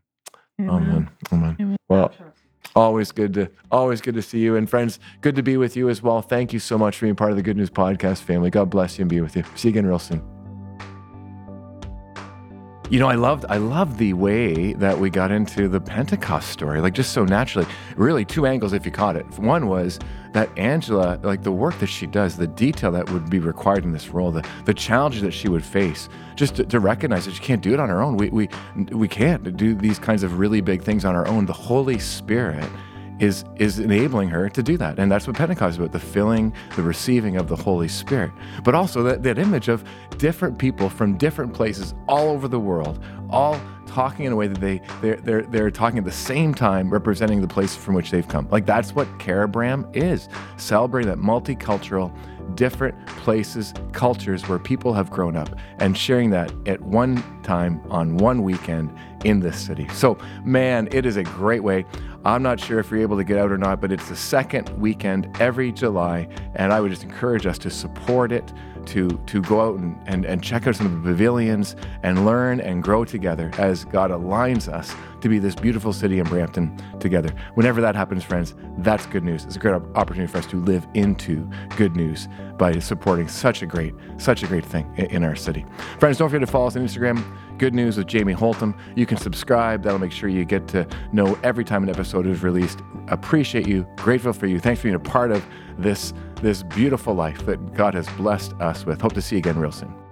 Amen. 0.69 1.10
Amen. 1.32 1.58
Amen. 1.60 1.78
Well, 1.89 2.13
always 2.76 3.12
good 3.12 3.34
to 3.36 3.50
always 3.72 4.02
good 4.02 4.16
to 4.16 4.22
see 4.22 4.40
you, 4.40 4.56
and 4.56 4.70
friends, 4.70 5.00
good 5.22 5.36
to 5.36 5.44
be 5.44 5.58
with 5.58 5.76
you 5.76 5.90
as 5.90 6.02
well. 6.02 6.22
Thank 6.22 6.54
you 6.54 6.60
so 6.60 6.78
much 6.78 6.98
for 6.98 7.06
being 7.06 7.16
part 7.16 7.32
of 7.32 7.38
the 7.38 7.44
Good 7.44 7.58
News 7.58 7.70
Podcast 7.70 8.20
family. 8.20 8.50
God 8.50 8.70
bless 8.70 8.98
you 8.98 9.04
and 9.04 9.10
be 9.10 9.22
with 9.22 9.36
you. 9.36 9.44
See 9.56 9.70
you 9.70 9.74
again 9.74 9.86
real 9.86 10.00
soon. 10.00 10.33
You 12.89 13.00
know, 13.00 13.08
I 13.08 13.15
loved 13.15 13.46
I 13.50 13.58
loved 13.58 13.98
the 13.98 14.13
way 14.13 14.74
that 14.74 15.00
we 15.00 15.10
got 15.10 15.32
into 15.32 15.67
the 15.67 15.80
Pentecost 15.80 16.50
story, 16.50 16.82
like 16.82 16.93
just 16.93 17.13
so 17.13 17.24
naturally. 17.24 17.67
Really, 17.96 18.26
two 18.26 18.46
angles 18.46 18.74
if 18.74 18.86
you 18.86 18.91
caught 18.91 19.15
it. 19.15 19.26
One 19.39 19.67
was 19.67 20.00
that 20.34 20.50
Angela, 20.58 21.17
like 21.24 21.43
the 21.43 21.52
work 21.52 21.80
that 21.80 21.88
she 21.88 22.06
does, 22.06 22.36
the 22.36 22.46
detail 22.46 22.91
that 22.91 23.10
would 23.12 23.30
be 23.30 23.39
required 23.39 23.86
in 23.86 23.93
this 23.93 24.10
role, 24.10 24.32
the 24.32 24.46
the 24.65 24.74
challenges 24.74 25.22
that 25.22 25.32
she 25.32 25.48
would 25.48 25.63
face, 25.63 26.10
just 26.36 26.58
to, 26.58 26.65
to 26.65 26.80
recognize 26.80 27.26
that 27.26 27.34
she 27.34 27.41
can't 27.41 27.62
do 27.62 27.74
it 27.74 27.80
on 27.80 27.88
her 27.88 28.02
own. 28.02 28.17
We 28.17 28.30
we 28.30 28.50
we 28.91 29.08
can't 29.08 29.56
do 29.56 29.76
these 29.76 29.98
kinds 29.98 30.22
of 30.22 30.38
really 30.38 30.60
big 30.60 30.84
things 30.84 31.06
on 31.06 31.15
our 31.15 31.28
own. 31.28 31.46
The 31.46 31.54
Holy 31.54 32.00
Spirit 32.00 32.69
is 33.19 33.45
is 33.58 33.80
enabling 33.80 34.30
her 34.30 34.49
to 34.49 34.63
do 34.63 34.78
that. 34.78 34.99
And 34.99 35.12
that's 35.12 35.28
what 35.28 35.36
pentecost 35.36 35.73
is 35.73 35.78
about 35.78 35.91
the 35.91 35.99
filling 35.99 36.54
the 36.76 36.84
receiving 36.84 37.38
of 37.38 37.47
the 37.47 37.56
holy 37.56 37.88
spirit. 37.88 38.32
But 38.63 38.76
also 38.76 39.04
that, 39.04 39.23
that 39.23 39.38
image 39.38 39.67
of 39.67 39.84
different 40.17 40.58
people 40.58 40.89
from 40.89 41.17
different 41.17 41.54
places 41.54 41.93
all 42.08 42.30
over 42.30 42.47
the 42.47 42.60
world 42.60 43.04
all 43.30 43.60
talking 43.88 44.26
in 44.26 44.32
a 44.32 44.36
way 44.36 44.47
that 44.47 44.60
they 44.60 44.82
they're 45.02 45.17
they're, 45.17 45.43
they're 45.43 45.71
talking 45.71 45.99
at 45.99 46.06
the 46.06 46.12
same 46.12 46.54
time 46.54 46.89
representing 46.89 47.41
the 47.41 47.47
place 47.47 47.76
from 47.76 47.95
which 47.95 48.12
they've 48.12 48.28
come. 48.28 48.47
Like 48.49 48.65
that's 48.65 48.95
what 48.95 49.08
carabram 49.19 49.93
is 49.95 50.30
celebrating 50.58 51.10
that 51.10 51.19
multicultural 51.19 52.12
different 52.56 53.06
places 53.08 53.73
cultures 53.93 54.47
where 54.47 54.60
people 54.60 54.93
have 54.93 55.10
grown 55.10 55.36
up 55.36 55.49
and 55.80 55.97
sharing 55.97 56.30
that 56.30 56.52
at 56.67 56.82
one 56.82 57.23
time 57.41 57.82
on 57.89 58.17
one 58.17 58.43
weekend 58.43 58.93
in 59.23 59.39
this 59.39 59.60
city. 59.60 59.88
So 59.89 60.17
man 60.43 60.88
it 60.91 61.06
is 61.06 61.17
a 61.17 61.23
great 61.23 61.63
way 61.63 61.86
I'm 62.26 62.42
not 62.42 62.60
sure 62.60 62.80
if 62.80 62.90
you're 62.90 63.02
able 63.02 63.18
to 63.18 63.24
get 63.24 63.38
out 63.38 63.52
or 63.52 63.58
not, 63.58 63.82
but 63.82 63.92
it's 63.92 64.08
the 64.08 64.16
second 64.16 64.70
weekend 64.80 65.36
every 65.42 65.72
July, 65.72 66.28
and 66.56 66.72
I 66.72 66.80
would 66.80 66.90
just 66.90 67.04
encourage 67.04 67.46
us 67.46 67.58
to 67.60 67.70
support 67.70 68.32
it, 68.32 68.54
to 68.86 69.10
to 69.28 69.42
go 69.42 69.62
out 69.62 69.80
and, 69.80 69.98
and, 70.06 70.26
and 70.26 70.44
check 70.44 70.68
out 70.68 70.76
some 70.76 70.86
of 70.86 71.04
the 71.04 71.10
pavilions 71.10 71.76
and 72.04 72.26
learn 72.26 72.60
and 72.60 72.84
grow 72.84 73.06
together 73.06 73.52
as 73.58 73.86
God 73.86 74.12
aligns 74.12 74.72
us 74.72 74.94
to 75.22 75.30
be 75.30 75.40
this 75.40 75.56
beautiful 75.56 75.94
city 75.94 76.20
in 76.20 76.26
Brampton 76.26 76.78
together. 77.00 77.34
Whenever 77.56 77.80
that 77.80 77.96
happens, 77.96 78.24
friends, 78.24 78.56
that's 78.80 79.06
good 79.06 79.24
news. 79.24 79.46
It's 79.46 79.56
a 79.56 79.60
great 79.60 79.76
opportunity 79.96 80.30
for 80.30 80.40
us 80.40 80.46
to 80.48 80.58
live 80.58 80.86
into 80.94 81.50
good 81.78 81.96
news 81.96 82.28
by 82.58 82.78
supporting 82.80 83.30
such 83.30 83.62
a 83.62 83.66
great, 83.66 83.94
such 84.18 84.44
a 84.44 84.48
great 84.48 84.66
thing 84.66 84.92
in, 84.98 85.06
in 85.08 85.24
our 85.24 85.36
city. 85.36 85.66
Friends, 86.00 86.18
don't 86.18 86.30
forget 86.30 86.46
to 86.46 86.52
follow 86.52 86.68
us 86.68 86.76
on 86.76 86.86
Instagram. 86.86 87.24
Good 87.58 87.74
News 87.74 87.98
with 87.98 88.08
Jamie 88.08 88.34
Holtom. 88.34 88.78
You 88.96 89.06
can 89.06 89.18
subscribe. 89.18 89.84
That'll 89.84 90.00
make 90.00 90.12
sure 90.12 90.30
you 90.30 90.46
get 90.46 90.68
to 90.70 90.88
know 91.12 91.38
every 91.44 91.63
time 91.63 91.84
an 91.84 91.89
episode 91.89 92.28
is 92.28 92.44
released. 92.44 92.80
Appreciate 93.08 93.68
you. 93.68 93.88
Grateful 93.96 94.34
for 94.34 94.48
you. 94.48 94.60
Thanks 94.60 94.82
for 94.82 94.86
being 94.86 94.96
a 94.96 95.00
part 95.00 95.32
of 95.32 95.46
this, 95.78 96.13
this 96.42 96.63
beautiful 96.63 97.13
life 97.13 97.46
that 97.46 97.74
God 97.74 97.94
has 97.94 98.08
blessed 98.10 98.54
us 98.54 98.86
with. 98.86 99.02
Hope 99.02 99.13
to 99.13 99.22
see 99.22 99.36
you 99.36 99.39
again 99.39 99.58
real 99.58 99.72
soon. 99.72 100.03